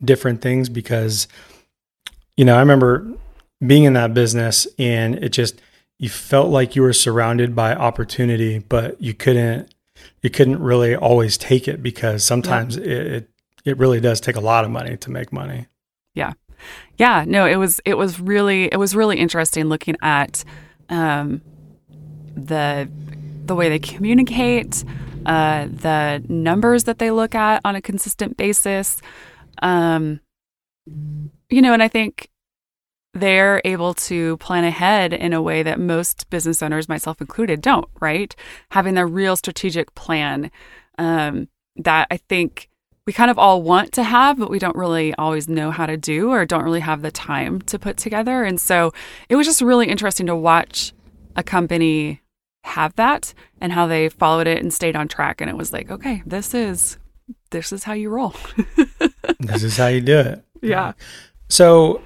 different 0.03 0.41
things 0.41 0.71
because 0.71 1.29
you 2.37 2.45
know, 2.45 2.57
I 2.57 2.61
remember 2.61 3.07
being 3.67 3.85
in 3.85 3.95
that 3.95 4.15
business 4.15 4.67
and 4.79 5.17
it 5.17 5.31
just 5.31 5.61
you 5.99 6.09
felt 6.09 6.51
like 6.51 6.77
you 6.77 6.83
were 6.83 6.93
surrounded 6.93 7.55
by 7.55 7.75
opportunity, 7.75 8.59
but 8.59 9.01
you 9.01 9.15
couldn't 9.15 9.75
you 10.23 10.31
couldn't 10.31 10.61
really 10.61 10.95
always 10.95 11.39
take 11.39 11.69
it 11.69 11.83
because 11.83 12.25
sometimes 12.25 12.77
yeah. 12.77 12.85
it, 12.85 13.07
it 13.07 13.31
it 13.65 13.79
really 13.79 14.01
does 14.01 14.21
take 14.21 14.37
a 14.37 14.41
lot 14.41 14.65
of 14.65 14.71
money 14.71 14.97
to 14.99 15.11
make 15.11 15.33
money. 15.33 15.67
Yeah. 16.15 16.33
Yeah, 16.97 17.25
no, 17.27 17.47
it 17.47 17.57
was 17.57 17.81
it 17.85 17.99
was 17.99 18.21
really 18.21 18.65
it 18.73 18.79
was 18.79 18.95
really 18.95 19.19
interesting 19.19 19.67
looking 19.67 19.97
at 20.03 20.45
um 20.89 21.43
the 22.35 22.89
the 23.45 23.55
way 23.55 23.69
they 23.69 23.79
communicate, 23.79 24.85
uh, 25.27 25.67
the 25.67 26.25
numbers 26.29 26.85
that 26.85 26.99
they 26.99 27.11
look 27.11 27.35
at 27.35 27.61
on 27.65 27.75
a 27.75 27.83
consistent 27.83 28.37
basis. 28.37 29.03
Um, 29.61 30.21
you 31.51 31.61
know, 31.61 31.73
and 31.73 31.83
I 31.83 31.89
think 31.89 32.31
they're 33.13 33.61
able 33.65 33.95
to 33.95 34.37
plan 34.37 34.65
ahead 34.65 35.13
in 35.13 35.33
a 35.33 35.43
way 35.43 35.63
that 35.63 35.81
most 35.81 36.31
business 36.31 36.63
owners, 36.63 36.89
myself 36.89 37.21
included, 37.21 37.61
don't, 37.61 37.89
right? 38.01 38.37
Having 38.71 38.99
a 38.99 39.07
real 39.07 39.37
strategic 39.37 39.95
plan 39.95 40.51
um, 40.99 41.49
that 41.77 42.07
I 42.11 42.19
think 42.19 42.69
we 43.07 43.13
kind 43.13 43.31
of 43.31 43.39
all 43.39 43.63
want 43.63 43.93
to 43.93 44.05
have, 44.05 44.39
but 44.39 44.51
we 44.51 44.59
don't 44.59 44.77
really 44.77 45.15
always 45.15 45.49
know 45.49 45.71
how 45.71 45.87
to 45.87 45.97
do 45.97 46.31
or 46.31 46.45
don't 46.45 46.65
really 46.65 46.81
have 46.81 47.03
the 47.03 47.11
time 47.11 47.61
to 47.63 47.79
put 47.79 47.97
together. 47.97 48.45
And 48.45 48.61
so 48.61 48.93
it 49.29 49.37
was 49.37 49.47
just 49.47 49.61
really 49.61 49.89
interesting 49.89 50.27
to 50.27 50.37
watch 50.37 50.93
a 51.35 51.43
company 51.43 52.21
have 52.67 52.95
that 52.97 53.33
and 53.61 53.73
how 53.73 53.87
they 53.87 54.09
followed 54.09 54.47
it 54.47 54.63
and 54.63 54.73
stayed 54.73 54.97
on 54.97 55.09
track. 55.09 55.41
And 55.41 55.49
it 55.49 55.57
was 55.57 55.73
like, 55.73 55.91
okay, 55.91 56.23
this 56.27 56.55
is 56.55 56.99
this 57.51 57.73
is 57.73 57.85
how 57.85 57.93
you 57.93 58.11
roll. 58.11 58.35
this 59.41 59.63
is 59.63 59.77
how 59.77 59.87
you 59.87 60.01
do 60.01 60.19
it. 60.19 60.45
Yeah. 60.63 60.93
So 61.49 62.03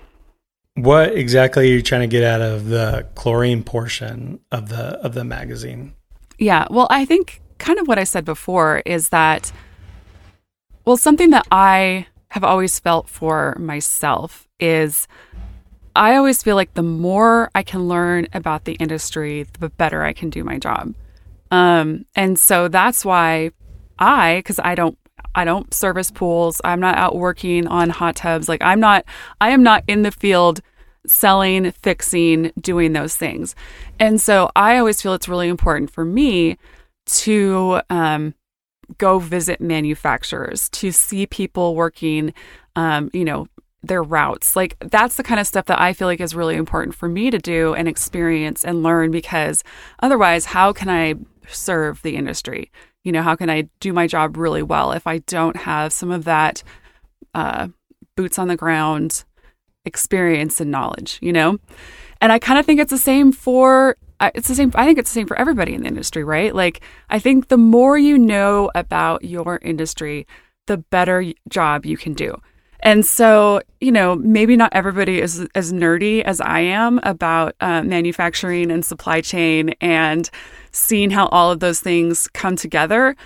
what 0.75 1.17
exactly 1.17 1.65
are 1.65 1.75
you 1.75 1.83
trying 1.83 2.03
to 2.03 2.07
get 2.07 2.23
out 2.23 2.41
of 2.41 2.67
the 2.67 3.07
chlorine 3.15 3.63
portion 3.63 4.41
of 4.53 4.69
the 4.69 4.99
of 5.05 5.15
the 5.15 5.25
magazine? 5.25 5.95
Yeah. 6.39 6.67
Well, 6.71 6.87
I 6.91 7.05
think 7.05 7.43
kind 7.59 7.79
of 7.79 7.89
what 7.89 7.99
I 7.99 8.05
said 8.05 8.25
before 8.25 8.83
is 8.87 9.11
that, 9.11 9.53
well, 10.85 10.97
something 10.97 11.31
that 11.31 11.47
I 11.51 12.07
have 12.29 12.45
always 12.45 12.79
felt 12.79 13.09
for 13.09 13.57
myself 13.59 14.49
is 14.59 15.09
I 15.97 16.17
always 16.17 16.43
feel 16.43 16.57
like 16.57 16.75
the 16.75 16.83
more 16.83 17.51
I 17.55 17.63
can 17.63 17.89
learn 17.89 18.29
about 18.33 18.65
the 18.65 18.75
industry, 18.75 19.47
the 19.59 19.71
better 19.71 20.03
I 20.03 20.13
can 20.13 20.31
do 20.31 20.45
my 20.45 20.59
job. 20.59 20.95
Um, 21.51 22.05
and 22.15 22.39
so 22.39 22.69
that's 22.69 23.05
why 23.05 23.51
I, 23.99 24.39
because 24.39 24.61
I 24.61 24.75
don't, 24.75 24.97
I 25.35 25.45
don't 25.45 25.73
service 25.75 26.11
pools. 26.11 26.61
I'm 26.65 26.81
not 26.81 26.97
out 26.97 27.17
working 27.17 27.67
on 27.67 27.91
hot 27.91 28.17
tubs. 28.17 28.49
Like 28.49 28.63
I'm 28.63 28.81
not, 28.81 29.05
I 29.41 29.51
am 29.51 29.63
not 29.63 29.85
in 29.87 30.03
the 30.03 30.11
field 30.11 30.61
selling, 31.07 31.71
fixing, 31.73 32.53
doing 32.61 32.93
those 32.93 33.17
things. 33.17 33.55
And 33.99 34.21
so 34.21 34.51
I 34.55 34.79
always 34.79 35.01
feel 35.01 35.15
it's 35.15 35.29
really 35.29 35.49
important 35.49 35.91
for 35.91 36.05
me 36.05 36.57
to 37.07 37.81
um, 37.91 38.35
go 38.99 39.19
visit 39.19 39.61
manufacturers, 39.61 40.69
to 40.71 40.93
see 40.93 41.27
people 41.27 41.75
working, 41.75 42.33
um, 42.77 43.11
you 43.13 43.25
know, 43.25 43.47
their 43.83 44.03
routes. 44.03 44.57
Like 44.57 44.77
that's 44.81 45.17
the 45.17 45.23
kind 45.23 45.41
of 45.41 45.47
stuff 45.47 45.67
that 45.67 45.81
I 45.81 45.93
feel 45.93 46.09
like 46.09 46.21
is 46.21 46.35
really 46.35 46.57
important 46.57 46.95
for 46.95 47.09
me 47.09 47.31
to 47.31 47.39
do 47.39 47.75
and 47.75 47.89
experience 47.89 48.65
and 48.65 48.83
learn 48.83 49.11
because 49.11 49.65
otherwise, 50.01 50.47
how 50.47 50.73
can 50.73 50.89
I 50.89 51.15
serve 51.49 52.03
the 52.03 52.17
industry? 52.17 52.71
You 53.05 53.13
know, 53.13 53.23
how 53.23 53.37
can 53.37 53.49
I 53.49 53.69
do 53.81 53.93
my 53.93 54.07
job 54.07 54.37
really 54.37 54.63
well 54.63 54.93
if 54.93 55.07
I 55.07 55.19
don't 55.19 55.57
have 55.57 55.93
some 55.93 56.11
of 56.11 56.25
that 56.25 56.63
uh, 57.35 57.69
boots 58.17 58.39
on 58.39 58.49
the 58.49 58.57
ground 58.57 59.25
experience 59.85 60.61
and 60.61 60.71
knowledge, 60.71 61.19
you 61.23 61.33
know? 61.33 61.59
And 62.21 62.33
I 62.33 62.39
kind 62.39 62.59
of 62.59 62.67
think 62.67 62.81
it's 62.81 62.91
the 62.91 62.99
same 62.99 63.33
for 63.33 63.97
it's 64.21 64.49
the 64.49 64.55
same 64.55 64.71
I 64.75 64.85
think 64.85 64.99
it's 64.99 65.11
the 65.11 65.15
same 65.15 65.27
for 65.27 65.39
everybody 65.39 65.73
in 65.73 65.83
the 65.83 65.89
industry, 65.89 66.23
right? 66.23 66.55
Like 66.55 66.83
I 67.09 67.19
think 67.19 67.49
the 67.49 67.57
more 67.57 67.97
you 67.97 68.19
know 68.19 68.71
about 68.75 69.25
your 69.25 69.59
industry, 69.63 70.27
the 70.67 70.77
better 70.77 71.25
job 71.49 71.87
you 71.87 71.97
can 71.97 72.13
do. 72.13 72.37
And 72.83 73.05
so, 73.05 73.61
you 73.81 73.93
know, 73.93 74.17
maybe 74.17 74.57
not 74.57 74.73
everybody 74.73 75.21
is 75.21 75.47
as 75.55 75.73
nerdy 75.73 76.23
as 76.23 76.41
I 76.41 76.61
am 76.61 76.99
about 77.03 77.55
uh, 77.61 77.83
manufacturing 77.83 78.71
and 78.71 78.85
supply 78.85 79.21
chain 79.21 79.75
and 79.81 80.31
seeing 80.73 81.11
how 81.11 81.27
all 81.29 81.51
of 81.51 81.61
those 81.61 81.81
things 81.81 82.29
come 82.29 82.57
together. 82.57 83.17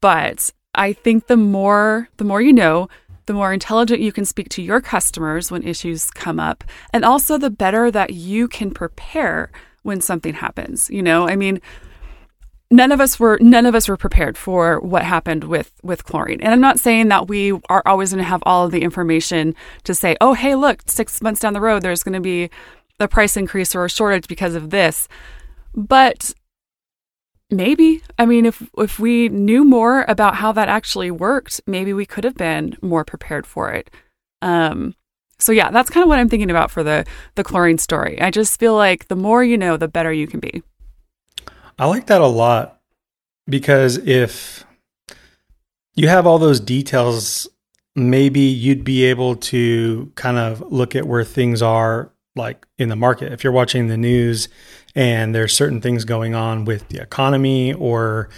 But 0.00 0.50
I 0.74 0.92
think 0.92 1.26
the 1.26 1.36
more 1.36 2.08
the 2.18 2.24
more 2.24 2.42
you 2.42 2.52
know, 2.52 2.88
the 3.26 3.32
more 3.32 3.52
intelligent 3.52 4.00
you 4.00 4.12
can 4.12 4.24
speak 4.24 4.48
to 4.50 4.62
your 4.62 4.80
customers 4.80 5.50
when 5.50 5.62
issues 5.62 6.10
come 6.10 6.38
up, 6.38 6.64
and 6.92 7.04
also 7.04 7.38
the 7.38 7.50
better 7.50 7.90
that 7.90 8.14
you 8.14 8.48
can 8.48 8.70
prepare 8.70 9.50
when 9.82 10.00
something 10.00 10.34
happens. 10.34 10.90
You 10.90 11.02
know, 11.02 11.28
I 11.28 11.36
mean, 11.36 11.60
none 12.70 12.92
of 12.92 13.00
us 13.00 13.18
were 13.18 13.38
none 13.40 13.66
of 13.66 13.74
us 13.74 13.88
were 13.88 13.96
prepared 13.96 14.36
for 14.36 14.80
what 14.80 15.04
happened 15.04 15.44
with 15.44 15.72
with 15.82 16.04
chlorine. 16.04 16.40
And 16.40 16.52
I'm 16.52 16.60
not 16.60 16.78
saying 16.78 17.08
that 17.08 17.28
we 17.28 17.52
are 17.68 17.82
always 17.86 18.12
going 18.12 18.22
to 18.22 18.28
have 18.28 18.42
all 18.44 18.66
of 18.66 18.72
the 18.72 18.82
information 18.82 19.54
to 19.84 19.94
say, 19.94 20.16
"Oh, 20.20 20.34
hey, 20.34 20.54
look, 20.54 20.82
6 20.86 21.22
months 21.22 21.40
down 21.40 21.54
the 21.54 21.60
road 21.60 21.82
there's 21.82 22.02
going 22.02 22.14
to 22.14 22.20
be 22.20 22.50
a 23.00 23.08
price 23.08 23.36
increase 23.36 23.74
or 23.74 23.84
a 23.84 23.90
shortage 23.90 24.28
because 24.28 24.54
of 24.54 24.70
this." 24.70 25.08
But 25.74 26.34
maybe 27.50 28.02
i 28.18 28.26
mean 28.26 28.44
if 28.44 28.62
if 28.76 28.98
we 28.98 29.28
knew 29.30 29.64
more 29.64 30.04
about 30.06 30.34
how 30.34 30.52
that 30.52 30.68
actually 30.68 31.10
worked 31.10 31.60
maybe 31.66 31.94
we 31.94 32.04
could 32.04 32.24
have 32.24 32.34
been 32.34 32.76
more 32.82 33.04
prepared 33.04 33.46
for 33.46 33.72
it 33.72 33.90
um 34.42 34.94
so 35.38 35.50
yeah 35.50 35.70
that's 35.70 35.88
kind 35.88 36.02
of 36.02 36.08
what 36.08 36.18
i'm 36.18 36.28
thinking 36.28 36.50
about 36.50 36.70
for 36.70 36.82
the 36.82 37.06
the 37.36 37.44
chlorine 37.44 37.78
story 37.78 38.20
i 38.20 38.30
just 38.30 38.60
feel 38.60 38.74
like 38.74 39.08
the 39.08 39.16
more 39.16 39.42
you 39.42 39.56
know 39.56 39.78
the 39.78 39.88
better 39.88 40.12
you 40.12 40.26
can 40.26 40.40
be 40.40 40.62
i 41.78 41.86
like 41.86 42.06
that 42.06 42.20
a 42.20 42.26
lot 42.26 42.80
because 43.48 43.96
if 43.98 44.64
you 45.94 46.08
have 46.08 46.26
all 46.26 46.38
those 46.38 46.60
details 46.60 47.48
maybe 47.98 48.40
you'd 48.40 48.84
be 48.84 49.04
able 49.04 49.36
to 49.36 50.10
kind 50.14 50.38
of 50.38 50.60
look 50.72 50.94
at 50.94 51.06
where 51.06 51.24
things 51.24 51.60
are 51.60 52.12
like 52.36 52.66
in 52.78 52.88
the 52.88 52.96
market. 52.96 53.32
If 53.32 53.44
you're 53.44 53.52
watching 53.52 53.88
the 53.88 53.96
news 53.96 54.48
and 54.94 55.34
there's 55.34 55.52
certain 55.52 55.80
things 55.80 56.04
going 56.04 56.34
on 56.34 56.64
with 56.64 56.88
the 56.88 57.02
economy 57.02 57.74
or 57.74 58.30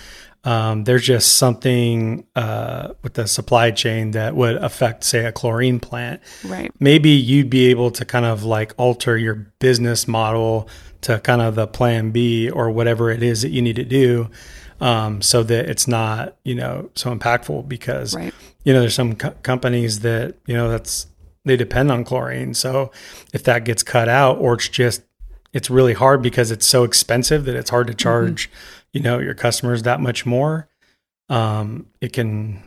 um, 0.45 0.85
there's 0.85 1.05
just 1.05 1.37
something 1.37 2.27
uh, 2.35 2.95
with 3.03 3.15
the 3.15 3.27
supply 3.27 3.71
chain 3.71 4.13
that 4.13 4.35
would 4.35 4.57
affect, 4.57 5.05
say, 5.05 5.25
a 5.27 5.33
chlorine 5.33 5.81
plant. 5.81 6.23
Right. 6.45 6.73
Maybe 6.81 7.11
you'd 7.11 7.51
be 7.51 7.67
able 7.67 7.91
to 7.93 8.05
kind 8.05 8.25
of 8.25 8.43
like 8.45 8.73
alter 8.79 9.19
your 9.19 9.35
business 9.35 10.09
model 10.09 10.69
to 11.03 11.21
kind 11.21 11.43
of 11.43 11.55
the 11.55 11.67
plan 11.67 12.11
B 12.11 12.49
or 12.51 12.71
whatever 12.71 13.11
it 13.11 13.23
is 13.23 13.43
that 13.43 13.51
you 13.51 13.61
need 13.61 13.77
to 13.77 13.85
do 13.85 14.31
um, 14.81 15.21
so 15.21 15.43
that 15.43 15.69
it's 15.69 15.87
not, 15.87 16.37
you 16.45 16.55
know, 16.55 16.91
so 16.95 17.15
impactful 17.15 17.69
because, 17.69 18.15
right. 18.15 18.33
you 18.65 18.73
know, 18.73 18.81
there's 18.81 18.95
some 18.95 19.17
co- 19.17 19.35
companies 19.43 20.01
that, 20.01 20.37
you 20.47 20.55
know, 20.55 20.71
that's, 20.71 21.07
they 21.45 21.57
depend 21.57 21.91
on 21.91 22.05
chlorine. 22.05 22.55
So 22.55 22.91
if 23.33 23.45
that 23.45 23.65
gets 23.65 23.83
cut 23.83 24.09
out 24.09 24.39
or 24.39 24.55
it's 24.55 24.69
just 24.69 25.03
it's 25.53 25.71
really 25.71 25.95
hard 25.95 26.23
because 26.23 26.51
it's 26.51 26.67
so 26.67 26.85
expensive 26.85 27.45
that 27.45 27.57
it's 27.57 27.71
hard 27.71 27.87
to 27.89 27.93
mm-hmm. 27.93 27.99
charge, 27.99 28.51
mm-hmm. 28.51 28.80
You 28.93 29.01
know, 29.01 29.19
your 29.19 29.35
customers 29.35 29.83
that 29.83 30.01
much 30.01 30.27
more. 30.27 30.69
Um, 31.29 31.87
it 32.01 32.13
can 32.13 32.63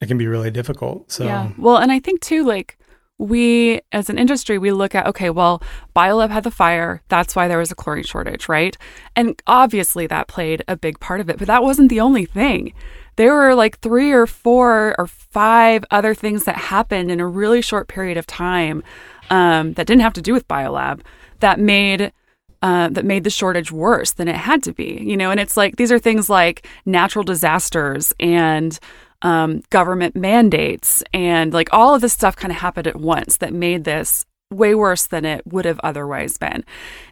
it 0.00 0.06
can 0.06 0.18
be 0.18 0.26
really 0.26 0.50
difficult. 0.50 1.10
So 1.10 1.24
yeah, 1.24 1.50
well, 1.56 1.76
and 1.76 1.90
I 1.90 1.98
think 1.98 2.20
too, 2.20 2.44
like 2.44 2.76
we 3.18 3.80
as 3.92 4.10
an 4.10 4.18
industry, 4.18 4.58
we 4.58 4.72
look 4.72 4.94
at 4.94 5.06
okay, 5.06 5.30
well, 5.30 5.62
Biolab 5.94 6.30
had 6.30 6.44
the 6.44 6.50
fire, 6.50 7.02
that's 7.08 7.36
why 7.36 7.48
there 7.48 7.58
was 7.58 7.70
a 7.70 7.74
chlorine 7.74 8.04
shortage, 8.04 8.48
right? 8.48 8.76
And 9.16 9.40
obviously 9.46 10.06
that 10.08 10.28
played 10.28 10.64
a 10.68 10.76
big 10.76 11.00
part 11.00 11.20
of 11.20 11.30
it, 11.30 11.38
but 11.38 11.46
that 11.46 11.62
wasn't 11.62 11.88
the 11.88 12.00
only 12.00 12.26
thing. 12.26 12.72
There 13.16 13.34
were 13.34 13.54
like 13.54 13.78
three 13.78 14.10
or 14.10 14.26
four 14.26 14.94
or 14.98 15.06
five 15.06 15.84
other 15.90 16.14
things 16.14 16.44
that 16.44 16.56
happened 16.56 17.10
in 17.10 17.20
a 17.20 17.26
really 17.26 17.62
short 17.62 17.86
period 17.86 18.16
of 18.16 18.26
time 18.26 18.82
um, 19.30 19.74
that 19.74 19.86
didn't 19.86 20.02
have 20.02 20.14
to 20.14 20.22
do 20.22 20.32
with 20.32 20.48
Biolab 20.48 21.00
that 21.40 21.60
made 21.60 22.12
uh, 22.62 22.88
that 22.88 23.04
made 23.04 23.24
the 23.24 23.30
shortage 23.30 23.70
worse 23.70 24.12
than 24.12 24.28
it 24.28 24.36
had 24.36 24.62
to 24.62 24.72
be. 24.72 25.02
You 25.02 25.16
know, 25.16 25.30
and 25.30 25.40
it's 25.40 25.56
like 25.56 25.76
these 25.76 25.92
are 25.92 25.98
things 25.98 26.30
like 26.30 26.66
natural 26.86 27.24
disasters 27.24 28.12
and 28.18 28.78
um, 29.22 29.62
government 29.70 30.16
mandates 30.16 31.02
and 31.12 31.52
like 31.52 31.68
all 31.72 31.94
of 31.94 32.00
this 32.00 32.12
stuff 32.12 32.36
kind 32.36 32.50
of 32.50 32.58
happened 32.58 32.86
at 32.86 32.96
once 32.96 33.36
that 33.36 33.52
made 33.52 33.84
this 33.84 34.24
way 34.50 34.74
worse 34.74 35.06
than 35.06 35.24
it 35.24 35.46
would 35.46 35.64
have 35.64 35.80
otherwise 35.80 36.38
been. 36.38 36.64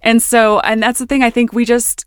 And 0.03 0.23
so, 0.23 0.61
and 0.61 0.83
that's 0.83 0.99
the 0.99 1.07
thing. 1.07 1.23
I 1.23 1.31
think 1.31 1.53
we 1.53 1.65
just 1.65 2.07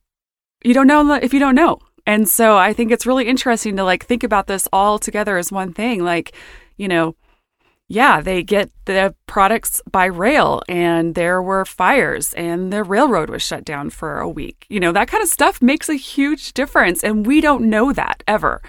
you 0.63 0.73
don't 0.73 0.87
know 0.87 1.13
if 1.13 1.33
you 1.33 1.39
don't 1.39 1.55
know. 1.55 1.79
And 2.05 2.27
so 2.27 2.57
I 2.57 2.73
think 2.73 2.91
it's 2.91 3.05
really 3.05 3.27
interesting 3.27 3.75
to 3.77 3.83
like 3.83 4.05
think 4.05 4.23
about 4.23 4.47
this 4.47 4.67
all 4.73 4.99
together 4.99 5.37
as 5.37 5.51
one 5.51 5.73
thing. 5.73 6.03
Like, 6.03 6.33
you 6.77 6.87
know, 6.87 7.15
yeah, 7.87 8.21
they 8.21 8.43
get 8.43 8.71
the 8.85 9.13
products 9.27 9.81
by 9.91 10.05
rail 10.05 10.61
and 10.67 11.15
there 11.15 11.41
were 11.41 11.65
fires 11.65 12.33
and 12.33 12.71
the 12.71 12.83
railroad 12.83 13.29
was 13.29 13.43
shut 13.43 13.65
down 13.65 13.89
for 13.89 14.19
a 14.19 14.29
week. 14.29 14.65
You 14.69 14.79
know, 14.79 14.91
that 14.93 15.07
kind 15.07 15.21
of 15.21 15.29
stuff 15.29 15.61
makes 15.61 15.89
a 15.89 15.95
huge 15.95 16.53
difference 16.53 17.03
and 17.03 17.27
we 17.27 17.41
don't 17.41 17.69
know 17.69 17.91
that 17.93 18.23
ever. 18.27 18.61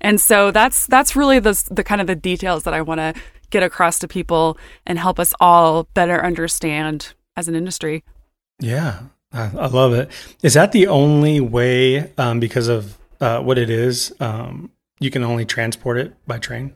And 0.00 0.20
so 0.20 0.50
that's 0.50 0.86
that's 0.86 1.16
really 1.16 1.38
the 1.38 1.60
the 1.70 1.82
kind 1.82 2.00
of 2.00 2.06
the 2.06 2.14
details 2.14 2.64
that 2.64 2.74
I 2.74 2.82
want 2.82 3.00
to 3.00 3.14
get 3.50 3.62
across 3.62 3.98
to 4.00 4.08
people 4.08 4.58
and 4.86 4.98
help 4.98 5.18
us 5.18 5.34
all 5.40 5.84
better 5.94 6.24
understand 6.24 7.14
as 7.36 7.48
an 7.48 7.54
industry. 7.54 8.04
Yeah, 8.60 9.00
I, 9.32 9.66
love 9.66 9.92
it. 9.92 10.10
Is 10.42 10.54
that 10.54 10.72
the 10.72 10.86
only 10.86 11.40
way 11.40 12.12
um, 12.16 12.40
because 12.40 12.68
of 12.68 12.98
uh, 13.20 13.40
what 13.40 13.58
it 13.58 13.70
is? 13.70 14.12
Um, 14.20 14.70
you 15.00 15.10
can 15.10 15.22
only 15.22 15.44
transport 15.44 15.98
it 15.98 16.14
by 16.26 16.38
train. 16.38 16.74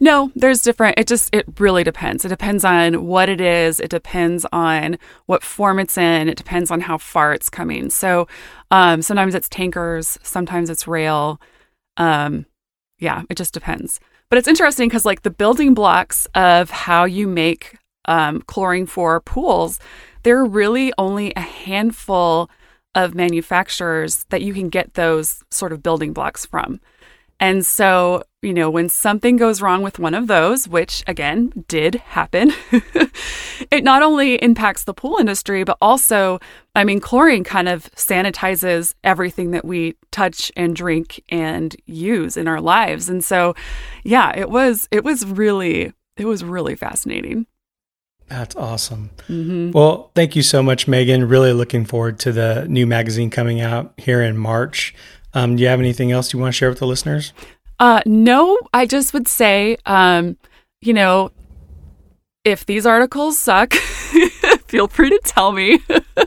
No, 0.00 0.30
there's 0.36 0.62
different. 0.62 0.98
It 0.98 1.08
just, 1.08 1.34
it 1.34 1.44
really 1.58 1.82
depends. 1.82 2.24
It 2.24 2.28
depends 2.28 2.64
on 2.64 3.06
what 3.06 3.28
it 3.28 3.40
is. 3.40 3.80
It 3.80 3.90
depends 3.90 4.46
on 4.52 4.96
what 5.26 5.42
form 5.42 5.80
it's 5.80 5.98
in. 5.98 6.28
It 6.28 6.36
depends 6.36 6.70
on 6.70 6.80
how 6.82 6.98
far 6.98 7.32
it's 7.32 7.50
coming. 7.50 7.90
So 7.90 8.28
um, 8.70 9.02
sometimes 9.02 9.34
it's 9.34 9.48
tankers, 9.48 10.18
sometimes 10.22 10.70
it's 10.70 10.86
rail. 10.86 11.40
Um, 11.96 12.46
yeah, 12.98 13.22
it 13.28 13.36
just 13.36 13.52
depends. 13.54 13.98
But 14.30 14.38
it's 14.38 14.48
interesting 14.48 14.88
because, 14.88 15.06
like, 15.06 15.22
the 15.22 15.30
building 15.30 15.74
blocks 15.74 16.26
of 16.34 16.70
how 16.70 17.04
you 17.04 17.26
make 17.26 17.78
um, 18.04 18.42
chlorine 18.42 18.86
for 18.86 19.20
pools, 19.20 19.80
there 20.22 20.38
are 20.38 20.44
really 20.44 20.92
only 20.98 21.32
a 21.34 21.40
handful 21.40 22.50
of 22.94 23.14
manufacturers 23.14 24.24
that 24.28 24.42
you 24.42 24.52
can 24.52 24.68
get 24.68 24.94
those 24.94 25.42
sort 25.50 25.72
of 25.72 25.82
building 25.82 26.12
blocks 26.12 26.44
from. 26.44 26.80
And 27.40 27.64
so, 27.64 28.24
you 28.42 28.52
know, 28.52 28.68
when 28.68 28.88
something 28.88 29.36
goes 29.36 29.62
wrong 29.62 29.82
with 29.82 29.98
one 29.98 30.14
of 30.14 30.26
those, 30.26 30.66
which 30.66 31.04
again 31.06 31.64
did 31.68 31.96
happen, 31.96 32.52
it 33.70 33.84
not 33.84 34.02
only 34.02 34.34
impacts 34.36 34.84
the 34.84 34.94
pool 34.94 35.18
industry, 35.20 35.62
but 35.62 35.78
also, 35.80 36.40
I 36.74 36.84
mean, 36.84 37.00
chlorine 37.00 37.44
kind 37.44 37.68
of 37.68 37.90
sanitizes 37.94 38.94
everything 39.04 39.52
that 39.52 39.64
we 39.64 39.94
touch 40.10 40.50
and 40.56 40.74
drink 40.74 41.22
and 41.28 41.76
use 41.86 42.36
in 42.36 42.48
our 42.48 42.60
lives. 42.60 43.08
And 43.08 43.24
so, 43.24 43.54
yeah, 44.02 44.36
it 44.36 44.50
was, 44.50 44.88
it 44.90 45.04
was 45.04 45.24
really, 45.24 45.92
it 46.16 46.26
was 46.26 46.42
really 46.42 46.74
fascinating. 46.74 47.46
That's 48.28 48.56
awesome. 48.56 49.10
Mm-hmm. 49.28 49.70
Well, 49.72 50.10
thank 50.14 50.36
you 50.36 50.42
so 50.42 50.62
much, 50.62 50.86
Megan. 50.86 51.28
Really 51.28 51.52
looking 51.52 51.86
forward 51.86 52.18
to 52.20 52.32
the 52.32 52.66
new 52.68 52.86
magazine 52.86 53.30
coming 53.30 53.60
out 53.60 53.94
here 53.96 54.20
in 54.22 54.36
March. 54.36 54.94
Um, 55.34 55.56
do 55.56 55.62
you 55.62 55.68
have 55.68 55.80
anything 55.80 56.12
else 56.12 56.32
you 56.32 56.38
want 56.38 56.54
to 56.54 56.56
share 56.56 56.70
with 56.70 56.78
the 56.78 56.86
listeners? 56.86 57.32
Uh, 57.78 58.02
no, 58.06 58.58
I 58.72 58.86
just 58.86 59.12
would 59.14 59.28
say, 59.28 59.76
um, 59.86 60.36
you 60.80 60.92
know, 60.92 61.30
if 62.44 62.66
these 62.66 62.86
articles 62.86 63.38
suck, 63.38 63.74
feel 64.66 64.88
free 64.88 65.10
to 65.10 65.20
tell 65.24 65.52
me 65.52 65.80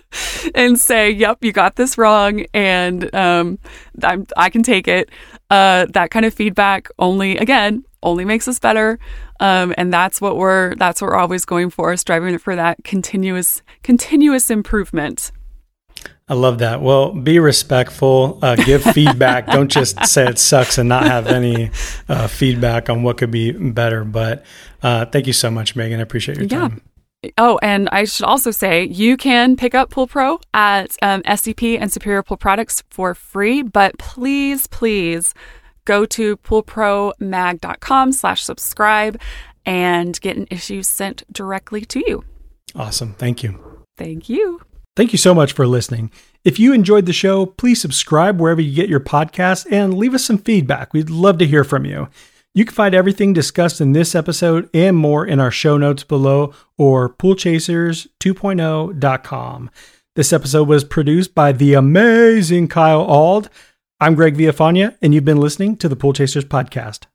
and 0.55 0.79
say, 0.79 1.09
"Yep, 1.09 1.43
you 1.43 1.51
got 1.51 1.75
this 1.75 1.97
wrong," 1.97 2.45
and 2.53 3.13
um, 3.15 3.59
I'm, 4.03 4.27
I 4.37 4.49
can 4.49 4.63
take 4.63 4.87
it. 4.87 5.09
Uh, 5.49 5.87
that 5.89 6.11
kind 6.11 6.25
of 6.25 6.33
feedback 6.33 6.89
only, 6.99 7.37
again, 7.37 7.83
only 8.03 8.23
makes 8.23 8.47
us 8.47 8.59
better, 8.59 8.99
um, 9.39 9.73
and 9.77 9.91
that's 9.91 10.21
what 10.21 10.37
we're 10.37 10.75
that's 10.75 11.01
what 11.01 11.09
we're 11.09 11.17
always 11.17 11.45
going 11.45 11.69
for, 11.69 11.95
striving 11.97 12.37
for 12.37 12.55
that 12.55 12.83
continuous 12.83 13.61
continuous 13.83 14.49
improvement. 14.49 15.31
I 16.31 16.33
love 16.33 16.59
that. 16.59 16.81
Well, 16.81 17.11
be 17.11 17.39
respectful, 17.39 18.39
uh, 18.41 18.55
give 18.55 18.83
feedback. 18.83 19.47
Don't 19.47 19.69
just 19.69 20.05
say 20.05 20.29
it 20.29 20.39
sucks 20.39 20.77
and 20.77 20.87
not 20.87 21.03
have 21.03 21.27
any 21.27 21.71
uh, 22.07 22.29
feedback 22.29 22.89
on 22.89 23.03
what 23.03 23.17
could 23.17 23.31
be 23.31 23.51
better. 23.51 24.05
But 24.05 24.45
uh, 24.81 25.07
thank 25.07 25.27
you 25.27 25.33
so 25.33 25.51
much, 25.51 25.75
Megan. 25.75 25.99
I 25.99 26.03
appreciate 26.03 26.37
your 26.37 26.47
time. 26.47 26.81
Oh, 27.37 27.59
and 27.61 27.89
I 27.91 28.05
should 28.05 28.25
also 28.25 28.51
say 28.51 28.85
you 28.85 29.17
can 29.17 29.57
pick 29.57 29.75
up 29.75 29.89
Pool 29.89 30.07
Pro 30.07 30.39
at 30.53 30.95
um, 31.01 31.21
SCP 31.23 31.77
and 31.77 31.91
Superior 31.91 32.23
Pool 32.23 32.37
Products 32.37 32.81
for 32.89 33.13
free, 33.13 33.61
but 33.61 33.97
please, 33.99 34.67
please 34.67 35.33
go 35.83 36.05
to 36.05 36.37
poolpromag.com 36.37 38.13
slash 38.13 38.41
subscribe 38.41 39.19
and 39.65 40.19
get 40.21 40.37
an 40.37 40.47
issue 40.49 40.81
sent 40.81 41.25
directly 41.33 41.81
to 41.81 41.99
you. 42.07 42.23
Awesome. 42.73 43.15
Thank 43.15 43.43
you. 43.43 43.83
Thank 43.97 44.29
you. 44.29 44.61
Thank 44.95 45.11
you 45.13 45.17
so 45.17 45.33
much 45.33 45.53
for 45.53 45.65
listening. 45.65 46.11
If 46.43 46.59
you 46.59 46.73
enjoyed 46.73 47.05
the 47.05 47.13
show, 47.13 47.45
please 47.45 47.79
subscribe 47.79 48.41
wherever 48.41 48.59
you 48.59 48.75
get 48.75 48.89
your 48.89 48.99
podcasts 48.99 49.65
and 49.71 49.97
leave 49.97 50.13
us 50.13 50.25
some 50.25 50.37
feedback. 50.37 50.91
We'd 50.93 51.09
love 51.09 51.37
to 51.37 51.47
hear 51.47 51.63
from 51.63 51.85
you. 51.85 52.09
You 52.53 52.65
can 52.65 52.75
find 52.75 52.93
everything 52.93 53.31
discussed 53.31 53.79
in 53.79 53.93
this 53.93 54.15
episode 54.15 54.69
and 54.73 54.97
more 54.97 55.25
in 55.25 55.39
our 55.39 55.51
show 55.51 55.77
notes 55.77 56.03
below 56.03 56.53
or 56.77 57.07
poolchasers2.0.com. 57.07 59.69
This 60.15 60.33
episode 60.33 60.67
was 60.67 60.83
produced 60.83 61.33
by 61.33 61.53
the 61.53 61.73
amazing 61.73 62.67
Kyle 62.67 63.09
Auld. 63.09 63.47
I'm 64.01 64.15
Greg 64.15 64.35
Villafania, 64.35 64.97
and 65.01 65.13
you've 65.13 65.23
been 65.23 65.39
listening 65.39 65.77
to 65.77 65.87
the 65.87 65.95
Pool 65.95 66.11
Chasers 66.11 66.43
Podcast. 66.43 67.05